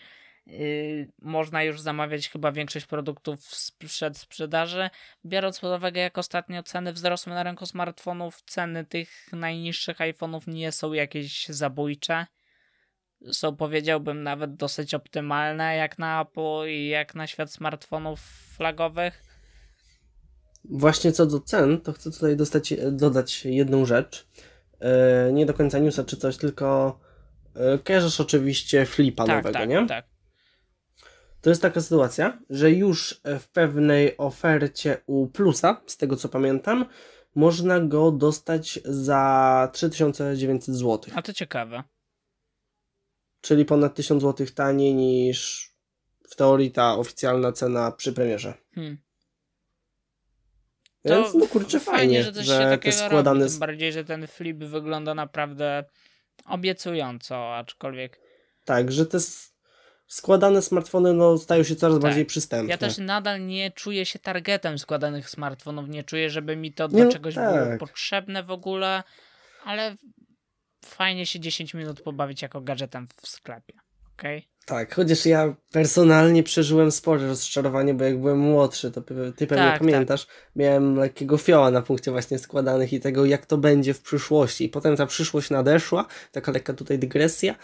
Yy, 0.48 1.08
można 1.22 1.64
już 1.64 1.82
zamawiać 1.82 2.30
chyba 2.30 2.52
większość 2.52 2.86
produktów 2.86 3.40
przed 3.80 4.18
sprzedaży. 4.18 4.90
Biorąc 5.26 5.60
pod 5.60 5.78
uwagę, 5.78 6.02
jak 6.02 6.18
ostatnio 6.18 6.64
ceny 6.64 6.94
wzrosły 6.94 7.34
na 7.34 7.44
rynku 7.44 7.66
smartfonów, 7.66 8.42
ceny 8.42 8.86
tych 8.86 9.30
najniższych 9.34 9.98
iPhone'ów 9.98 10.42
nie 10.48 10.72
są 10.72 10.94
jakieś 10.94 11.48
zabójcze 11.48 12.26
są 13.32 13.56
powiedziałbym 13.56 14.24
nawet 14.24 14.56
dosyć 14.56 14.94
optymalne 14.94 15.76
jak 15.76 16.00
na 16.00 16.22
Apple 16.22 16.68
i 16.68 16.88
jak 16.88 17.16
na 17.16 17.28
świat 17.28 17.52
smartfonów 17.52 18.20
flagowych. 18.58 19.24
Właśnie 20.66 21.12
co 21.12 21.26
do 21.26 21.40
cen, 21.40 21.82
to 21.82 21.94
chcę 21.94 22.12
tutaj 22.12 22.36
dostać, 22.36 22.74
dodać 22.92 23.46
jedną 23.46 23.86
rzecz. 23.86 24.28
E, 24.80 25.32
nie 25.34 25.46
do 25.46 25.54
końca 25.54 25.80
newsa 25.80 26.04
czy 26.04 26.18
coś, 26.18 26.38
tylko 26.38 27.00
yy, 27.56 27.80
kojarzysz 27.80 28.20
oczywiście 28.20 28.86
flipa 28.86 29.26
tak, 29.26 29.36
nowego, 29.38 29.60
tak, 29.60 29.70
nie? 29.70 29.88
Tak. 29.88 30.06
To 31.42 31.50
jest 31.50 31.62
taka 31.62 31.82
sytuacja, 31.82 32.40
że 32.50 32.72
już 32.72 33.22
w 33.40 33.48
pewnej 33.48 34.18
ofercie 34.18 34.98
u 35.06 35.28
Plusa, 35.28 35.82
z 35.86 35.98
tego 35.98 36.16
co 36.16 36.30
pamiętam, 36.30 36.86
można 37.36 37.80
go 37.80 38.12
dostać 38.12 38.80
za 38.86 39.70
3900 39.74 40.76
zł. 40.76 41.14
A 41.16 41.22
to 41.22 41.34
ciekawe 41.34 41.84
czyli 43.44 43.66
ponad 43.66 43.96
1000 43.96 44.24
zł 44.24 44.48
taniej 44.56 44.96
niż 44.96 45.70
w 46.30 46.36
teorii 46.36 46.72
ta 46.72 46.96
oficjalna 46.96 47.52
cena 47.52 47.92
przy 47.92 48.14
premierze. 48.14 48.54
Hmm. 48.76 48.98
Więc 51.06 51.32
to 51.32 51.38
no 51.38 51.48
kurczę 51.48 51.80
fajnie, 51.80 52.00
fajnie 52.00 52.24
że, 52.24 52.32
coś 52.32 52.46
że 52.46 52.62
się 52.62 52.70
takiego 52.70 52.98
składane... 52.98 53.40
robi, 53.40 53.52
tym 53.52 53.60
bardziej, 53.60 53.92
że 53.94 54.06
ten 54.06 54.28
flip 54.28 54.58
wygląda 54.58 55.14
naprawdę 55.14 55.84
obiecująco, 56.46 57.56
aczkolwiek... 57.56 58.20
Tak, 58.66 58.92
że 58.92 59.06
te 59.06 59.18
składane 60.08 60.62
smartfony 60.62 61.14
no, 61.14 61.38
stają 61.38 61.64
się 61.64 61.76
coraz 61.76 61.96
tak. 61.96 62.04
bardziej 62.04 62.26
przystępne. 62.26 62.72
Ja 62.72 62.78
też 62.78 62.98
nadal 62.98 63.46
nie 63.46 63.72
czuję 63.72 64.06
się 64.06 64.20
targetem 64.20 64.80
składanych 64.80 65.30
smartfonów, 65.30 65.90
nie 65.90 66.04
czuję, 66.04 66.30
żeby 66.30 66.56
mi 66.56 66.74
to 66.74 66.88
do 66.88 66.98
nie, 66.98 67.06
no 67.06 67.12
czegoś 67.12 67.36
tak. 67.36 67.66
było 67.66 67.78
potrzebne 67.78 68.44
w 68.44 68.52
ogóle, 68.52 69.04
ale 69.66 69.96
fajnie 70.86 71.26
się 71.26 71.40
10 71.40 71.74
minut 71.74 72.02
pobawić 72.02 72.42
jako 72.42 72.62
gadżetem 72.62 73.08
w 73.22 73.28
sklepie. 73.28 73.74
Okay? 74.14 74.42
Tak, 74.66 74.96
chociaż 74.96 75.26
ja 75.26 75.56
personalnie 75.72 76.44
przeżyłem 76.44 76.92
spore 76.92 77.28
rozczarowanie, 77.28 77.94
bo 77.94 78.04
jak 78.04 78.20
byłem 78.20 78.40
młodszy, 78.40 78.92
to 78.92 79.02
ty 79.02 79.48
pewnie 79.48 79.64
tak, 79.64 79.80
pamiętasz, 79.80 80.26
tak. 80.26 80.36
miałem 80.56 80.96
lekkiego 80.96 81.38
fioła 81.38 81.72
na 81.72 81.82
punkcie 81.82 82.12
właśnie 82.12 82.40
składanych 82.40 82.94
i 82.94 83.00
tego, 83.00 83.26
jak 83.26 83.46
to 83.46 83.58
będzie 83.58 83.94
w 83.94 84.02
przyszłości. 84.02 84.66
I 84.66 84.70
potem 84.70 84.96
ta 84.96 85.06
przyszłość 85.06 85.50
nadeszła, 85.50 86.06
taka 86.32 86.52
lekka 86.52 86.74
tutaj 86.74 87.00
dygresja 87.00 87.56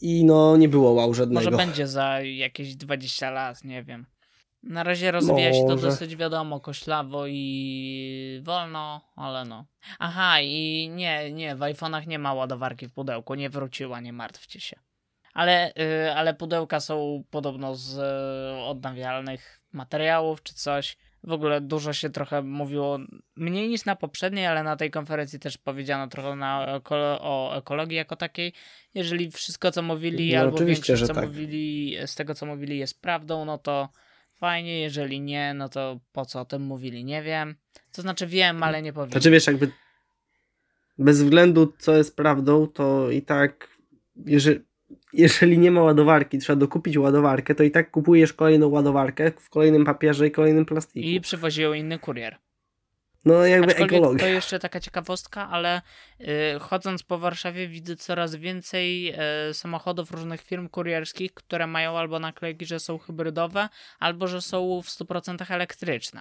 i 0.00 0.24
no 0.24 0.56
nie 0.56 0.68
było 0.68 0.92
wow 0.92 1.14
żadnego. 1.14 1.50
Może 1.50 1.56
będzie 1.56 1.86
za 1.86 2.20
jakieś 2.20 2.76
20 2.76 3.30
lat, 3.30 3.64
nie 3.64 3.84
wiem. 3.84 4.06
Na 4.62 4.82
razie 4.82 5.10
rozwija 5.10 5.48
Może. 5.48 5.60
się 5.60 5.66
to 5.66 5.76
dosyć 5.76 6.16
wiadomo, 6.16 6.60
koślawo 6.60 7.26
i 7.26 8.40
wolno, 8.44 9.00
ale 9.16 9.44
no. 9.44 9.66
Aha, 9.98 10.40
i 10.40 10.88
nie, 10.94 11.32
nie, 11.32 11.56
w 11.56 11.58
iPhone'ach 11.58 12.06
nie 12.06 12.18
ma 12.18 12.34
ładowarki 12.34 12.88
w 12.88 12.92
pudełku, 12.92 13.34
nie 13.34 13.50
wróciła, 13.50 14.00
nie 14.00 14.12
martwcie 14.12 14.60
się. 14.60 14.80
Ale, 15.34 15.72
yy, 15.76 16.14
ale 16.14 16.34
pudełka 16.34 16.80
są 16.80 17.24
podobno 17.30 17.74
z 17.74 17.96
yy, 17.96 18.64
odnawialnych 18.64 19.60
materiałów 19.72 20.42
czy 20.42 20.54
coś. 20.54 20.96
W 21.22 21.32
ogóle 21.32 21.60
dużo 21.60 21.92
się 21.92 22.10
trochę 22.10 22.42
mówiło, 22.42 22.98
mniej 23.36 23.68
niż 23.68 23.84
na 23.84 23.96
poprzedniej, 23.96 24.46
ale 24.46 24.62
na 24.62 24.76
tej 24.76 24.90
konferencji 24.90 25.38
też 25.38 25.58
powiedziano 25.58 26.08
trochę 26.08 26.36
na, 26.36 26.80
o 27.20 27.56
ekologii 27.56 27.96
jako 27.96 28.16
takiej. 28.16 28.52
Jeżeli 28.94 29.30
wszystko, 29.30 29.70
co 29.70 29.82
mówili, 29.82 30.34
no, 30.34 30.40
albo 30.40 30.58
większość, 30.58 31.06
co 31.06 31.14
tak. 31.14 31.24
mówili, 31.24 31.96
z 32.06 32.14
tego, 32.14 32.34
co 32.34 32.46
mówili, 32.46 32.78
jest 32.78 33.00
prawdą, 33.00 33.44
no 33.44 33.58
to 33.58 33.88
fajnie, 34.38 34.80
jeżeli 34.80 35.20
nie, 35.20 35.54
no 35.54 35.68
to 35.68 36.00
po 36.12 36.26
co 36.26 36.40
o 36.40 36.44
tym 36.44 36.62
mówili, 36.62 37.04
nie 37.04 37.22
wiem. 37.22 37.54
To 37.92 38.02
znaczy 38.02 38.26
wiem, 38.26 38.62
ale 38.62 38.82
nie 38.82 38.92
powiem. 38.92 39.10
Znaczy 39.10 39.30
wiesz, 39.30 39.46
jakby 39.46 39.70
bez 40.98 41.22
względu 41.22 41.72
co 41.78 41.96
jest 41.96 42.16
prawdą, 42.16 42.66
to 42.66 43.10
i 43.10 43.22
tak 43.22 43.78
jeżeli, 44.26 44.60
jeżeli 45.12 45.58
nie 45.58 45.70
ma 45.70 45.82
ładowarki, 45.82 46.38
trzeba 46.38 46.56
dokupić 46.56 46.96
ładowarkę, 46.96 47.54
to 47.54 47.62
i 47.62 47.70
tak 47.70 47.90
kupujesz 47.90 48.32
kolejną 48.32 48.68
ładowarkę 48.68 49.32
w 49.38 49.50
kolejnym 49.50 49.84
papierze 49.84 50.26
i 50.26 50.30
kolejnym 50.30 50.64
plastiku. 50.64 51.08
I 51.08 51.20
przywozi 51.20 51.62
ją 51.62 51.72
inny 51.72 51.98
kurier. 51.98 52.38
No 53.24 53.46
jakby 53.46 53.76
ekologia. 53.76 54.26
to 54.26 54.32
jeszcze 54.32 54.58
taka 54.58 54.80
ciekawostka, 54.80 55.48
ale 55.50 55.82
y, 56.20 56.24
chodząc 56.60 57.02
po 57.02 57.18
Warszawie 57.18 57.68
widzę 57.68 57.96
coraz 57.96 58.34
więcej 58.34 59.14
y, 59.50 59.54
samochodów 59.54 60.10
różnych 60.10 60.42
firm 60.42 60.68
kurierskich, 60.68 61.34
które 61.34 61.66
mają 61.66 61.98
albo 61.98 62.18
naklejki, 62.18 62.66
że 62.66 62.80
są 62.80 62.98
hybrydowe, 62.98 63.68
albo 63.98 64.26
że 64.26 64.42
są 64.42 64.82
w 64.82 64.88
100% 64.88 65.52
elektryczne. 65.54 66.20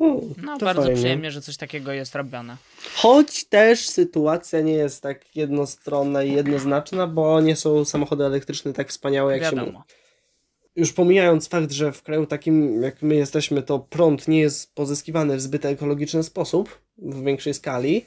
Mm, 0.00 0.20
No 0.42 0.58
bardzo 0.58 0.82
fajnie. 0.82 0.96
przyjemnie, 0.96 1.30
że 1.30 1.40
coś 1.40 1.56
takiego 1.56 1.92
jest 1.92 2.14
robione. 2.14 2.56
Choć 2.94 3.44
też 3.44 3.88
sytuacja 3.88 4.60
nie 4.60 4.72
jest 4.72 5.02
tak 5.02 5.36
jednostronna 5.36 6.22
i 6.22 6.32
jednoznaczna, 6.32 7.06
bo 7.06 7.40
nie 7.40 7.56
są 7.56 7.84
samochody 7.84 8.24
elektryczne 8.24 8.72
tak 8.72 8.88
wspaniałe 8.88 9.38
jak 9.38 9.50
się 9.50 9.56
mówi. 9.56 9.78
Już 10.80 10.92
pomijając 10.92 11.48
fakt, 11.48 11.72
że 11.72 11.92
w 11.92 12.02
kraju 12.02 12.26
takim 12.26 12.82
jak 12.82 13.02
my 13.02 13.14
jesteśmy, 13.14 13.62
to 13.62 13.78
prąd 13.78 14.28
nie 14.28 14.40
jest 14.40 14.74
pozyskiwany 14.74 15.36
w 15.36 15.40
zbyt 15.40 15.64
ekologiczny 15.64 16.22
sposób, 16.22 16.80
w 16.98 17.24
większej 17.24 17.54
skali, 17.54 18.04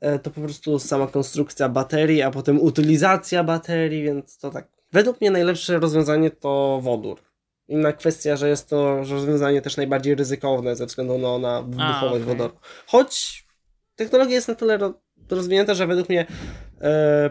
e, 0.00 0.18
to 0.18 0.30
po 0.30 0.40
prostu 0.40 0.78
sama 0.78 1.06
konstrukcja 1.06 1.68
baterii, 1.68 2.22
a 2.22 2.30
potem 2.30 2.60
utylizacja 2.60 3.44
baterii, 3.44 4.02
więc 4.02 4.38
to 4.38 4.50
tak. 4.50 4.68
Według 4.92 5.20
mnie 5.20 5.30
najlepsze 5.30 5.78
rozwiązanie 5.78 6.30
to 6.30 6.80
wodór. 6.82 7.18
Inna 7.68 7.92
kwestia, 7.92 8.36
że 8.36 8.48
jest 8.48 8.68
to 8.68 8.96
rozwiązanie 8.96 9.62
też 9.62 9.76
najbardziej 9.76 10.14
ryzykowne 10.14 10.76
ze 10.76 10.86
względu 10.86 11.18
no, 11.18 11.38
na 11.38 11.62
wybuchowość 11.62 12.22
okej. 12.22 12.22
wodoru. 12.22 12.54
Choć 12.86 13.44
technologia 13.96 14.34
jest 14.34 14.48
na 14.48 14.54
tyle 14.54 14.76
ro- 14.78 14.94
rozwinięta, 15.30 15.74
że 15.74 15.86
według 15.86 16.08
mnie 16.08 16.26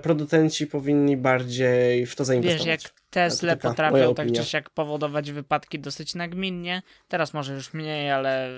producenci 0.02 0.68
powinni 0.68 1.18
bardziej 1.18 2.06
w 2.06 2.16
to 2.16 2.26
zainwestować. 2.26 2.68
Wiesz, 2.68 2.84
jak 2.84 2.94
Tesla 3.10 3.56
potrafią 3.56 4.16
tak 4.16 4.32
czy 4.32 4.44
siak 4.44 4.70
powodować 4.70 5.32
wypadki 5.32 5.80
dosyć 5.80 6.16
nagminnie, 6.16 6.82
teraz 7.08 7.34
może 7.34 7.54
już 7.54 7.74
mniej, 7.74 8.12
ale 8.12 8.50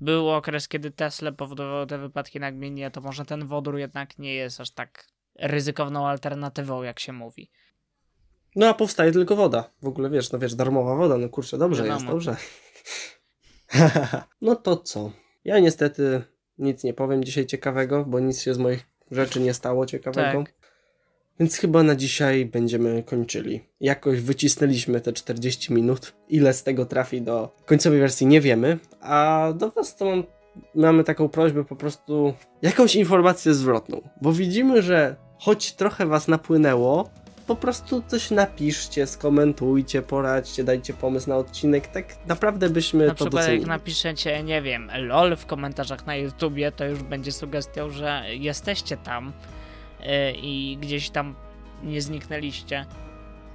był 0.00 0.30
okres, 0.30 0.68
kiedy 0.68 0.90
Tesla 0.90 1.32
powodowały 1.32 1.86
te 1.86 1.98
wypadki 1.98 2.40
nagminnie, 2.40 2.90
to 2.90 3.00
może 3.00 3.24
ten 3.24 3.46
wodór 3.46 3.78
jednak 3.78 4.18
nie 4.18 4.34
jest 4.34 4.60
aż 4.60 4.70
tak 4.70 5.06
ryzykowną 5.38 6.08
alternatywą, 6.08 6.82
jak 6.82 7.00
się 7.00 7.12
mówi. 7.12 7.50
No 8.56 8.68
a 8.68 8.74
powstaje 8.74 9.12
tylko 9.12 9.36
woda. 9.36 9.70
W 9.82 9.86
ogóle 9.86 10.10
wiesz, 10.10 10.32
no 10.32 10.38
wiesz, 10.38 10.54
darmowa 10.54 10.96
woda, 10.96 11.16
no 11.16 11.28
kurczę, 11.28 11.58
dobrze 11.58 11.82
Wiadomo. 11.82 12.00
jest, 12.00 12.06
dobrze. 12.06 12.36
no 14.40 14.56
to 14.56 14.76
co? 14.76 15.12
Ja 15.44 15.58
niestety 15.58 16.22
nic 16.58 16.84
nie 16.84 16.94
powiem 16.94 17.24
dzisiaj 17.24 17.46
ciekawego, 17.46 18.04
bo 18.04 18.20
nic 18.20 18.42
się 18.42 18.54
z 18.54 18.58
moich 18.58 18.93
rzeczy 19.10 19.40
nie 19.40 19.54
stało 19.54 19.86
ciekawego. 19.86 20.44
Tak. 20.44 20.54
Więc 21.40 21.56
chyba 21.56 21.82
na 21.82 21.96
dzisiaj 21.96 22.46
będziemy 22.46 23.02
kończyli. 23.02 23.60
Jakoś 23.80 24.20
wycisnęliśmy 24.20 25.00
te 25.00 25.12
40 25.12 25.72
minut. 25.74 26.14
Ile 26.28 26.52
z 26.52 26.62
tego 26.62 26.86
trafi 26.86 27.22
do 27.22 27.56
końcowej 27.66 28.00
wersji 28.00 28.26
nie 28.26 28.40
wiemy. 28.40 28.78
A 29.00 29.48
do 29.56 29.70
Was 29.70 29.96
to 29.96 30.04
mam, 30.04 30.24
mamy 30.74 31.04
taką 31.04 31.28
prośbę 31.28 31.64
po 31.64 31.76
prostu 31.76 32.34
jakąś 32.62 32.94
informację 32.94 33.54
zwrotną. 33.54 34.08
Bo 34.22 34.32
widzimy, 34.32 34.82
że 34.82 35.16
choć 35.38 35.72
trochę 35.72 36.06
Was 36.06 36.28
napłynęło, 36.28 37.10
po 37.46 37.56
prostu 37.56 38.02
coś 38.06 38.30
napiszcie, 38.30 39.06
skomentujcie, 39.06 40.02
poradźcie, 40.02 40.64
dajcie 40.64 40.94
pomysł 40.94 41.28
na 41.28 41.36
odcinek. 41.36 41.86
Tak 41.86 42.04
naprawdę 42.26 42.70
byśmy 42.70 43.06
Na 43.06 43.14
to 43.14 43.14
przykład 43.14 43.32
docenili. 43.42 43.60
jak 43.60 43.68
napiszecie, 43.68 44.42
nie 44.42 44.62
wiem, 44.62 44.90
lol 44.98 45.36
w 45.36 45.46
komentarzach 45.46 46.06
na 46.06 46.16
YouTubie, 46.16 46.72
to 46.72 46.84
już 46.84 47.02
będzie 47.02 47.32
sugestią, 47.32 47.90
że 47.90 48.22
jesteście 48.28 48.96
tam 48.96 49.32
yy, 50.00 50.06
i 50.32 50.78
gdzieś 50.80 51.10
tam 51.10 51.34
nie 51.82 52.02
zniknęliście. 52.02 52.86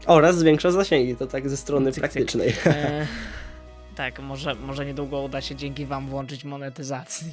Oraz 0.06 0.38
zwiększa 0.38 0.72
zasięgi, 0.72 1.16
to 1.16 1.28
tak 1.28 1.50
ze 1.50 1.58
strony 1.58 1.92
Cyk, 1.92 1.94
cyk. 1.94 2.02
praktycznej. 2.02 2.54
E, 2.66 3.08
tak, 3.96 4.20
może, 4.20 4.56
może 4.56 4.86
niedługo 4.86 5.22
uda 5.22 5.42
się 5.42 5.56
dzięki 5.56 5.86
wam 5.86 6.08
włączyć 6.08 6.44
monetyzację. 6.44 7.28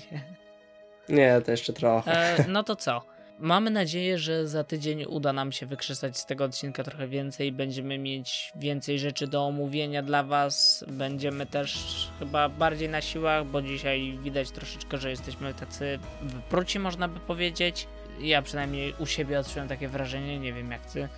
Nie, 1.08 1.40
to 1.44 1.50
jeszcze 1.50 1.72
trochę. 1.72 2.12
E, 2.38 2.44
no 2.48 2.62
to 2.62 2.76
co? 2.76 3.02
Mamy 3.38 3.70
nadzieję, 3.70 4.18
że 4.18 4.48
za 4.48 4.64
tydzień 4.64 5.04
uda 5.08 5.32
nam 5.32 5.52
się 5.52 5.66
wykrzesać 5.66 6.18
z 6.18 6.26
tego 6.26 6.44
odcinka 6.44 6.84
trochę 6.84 7.08
więcej. 7.08 7.52
Będziemy 7.52 7.98
mieć 7.98 8.52
więcej 8.54 8.98
rzeczy 8.98 9.26
do 9.26 9.44
omówienia 9.46 10.02
dla 10.02 10.22
Was. 10.22 10.84
Będziemy 10.88 11.46
też 11.46 11.78
chyba 12.18 12.48
bardziej 12.48 12.88
na 12.88 13.00
siłach, 13.00 13.46
bo 13.46 13.62
dzisiaj 13.62 14.18
widać 14.22 14.50
troszeczkę, 14.50 14.98
że 14.98 15.10
jesteśmy 15.10 15.54
tacy 15.54 15.98
wypruci, 16.22 16.78
można 16.78 17.08
by 17.08 17.20
powiedzieć. 17.20 17.86
Ja 18.20 18.42
przynajmniej 18.42 18.94
u 18.98 19.06
siebie 19.06 19.40
odczułem 19.40 19.68
takie 19.68 19.88
wrażenie, 19.88 20.38
nie 20.38 20.52
wiem 20.52 20.70
jak 20.70 20.92
ty. 20.92 21.08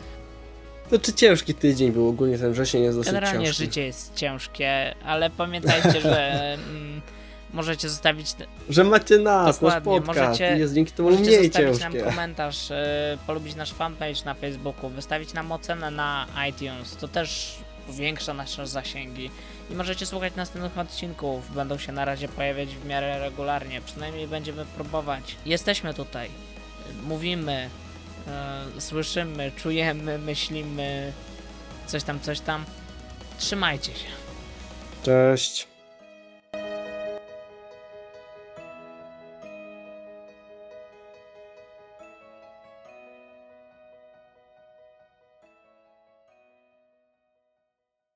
Znaczy 0.89 1.13
ciężki 1.13 1.55
tydzień 1.55 1.93
był 1.93 2.09
ogólnie, 2.09 2.39
ten 2.39 2.53
wrzesień 2.53 2.83
jest 2.83 2.99
dosyć 2.99 3.13
Generalnie 3.13 3.47
ciężki. 3.47 3.65
życie 3.65 3.87
jest 3.87 4.15
ciężkie, 4.15 4.95
ale 5.05 5.31
pamiętajcie, 5.31 6.01
że 6.01 6.43
mm, 6.71 7.03
możecie 7.53 7.89
zostawić 7.89 8.35
Że 8.69 8.85
macie 8.85 9.19
nas, 9.19 9.57
Dokładnie, 9.61 9.93
nasz 9.93 10.07
podcast 10.07 10.29
możecie- 10.29 10.59
jest 10.59 10.75
dzięki 10.75 10.93
temu 10.93 11.11
Możecie 11.11 11.31
mniej 11.31 11.45
zostawić 11.45 11.79
ciężkie. 11.81 11.99
nam 12.03 12.11
komentarz, 12.11 12.71
e, 12.71 13.19
polubić 13.27 13.55
nasz 13.55 13.73
fanpage 13.73 14.25
na 14.25 14.35
Facebooku, 14.35 14.91
wystawić 14.91 15.33
nam 15.33 15.53
ocenę 15.53 15.91
na 15.91 16.27
iTunes. 16.49 16.97
To 16.97 17.09
też 17.09 17.57
powiększa 17.87 18.35
nasze 18.35 18.67
zasięgi. 18.67 19.31
I 19.71 19.75
możecie 19.75 20.07
słuchać 20.07 20.33
następnych 20.37 20.79
odcinków. 20.79 21.55
Będą 21.55 21.79
się 21.79 21.93
na 21.93 22.05
razie 22.05 22.29
pojawiać 22.29 22.69
w 22.69 22.85
miarę 22.87 23.19
regularnie. 23.19 23.81
Przynajmniej 23.81 24.29
będziemy 24.29 24.65
próbować. 24.65 25.37
Jesteśmy 25.47 25.95
tutaj. 25.95 26.29
Mówimy, 27.05 27.71
e, 28.27 28.81
słyszymy, 28.81 29.53
czujemy, 29.57 30.19
myślimy. 30.19 31.13
Coś 31.87 32.03
tam, 32.05 32.21
coś 32.21 32.41
tam. 32.41 32.65
Trzymajcie 33.39 33.93
się. 33.93 34.09
Cześć. 35.03 35.68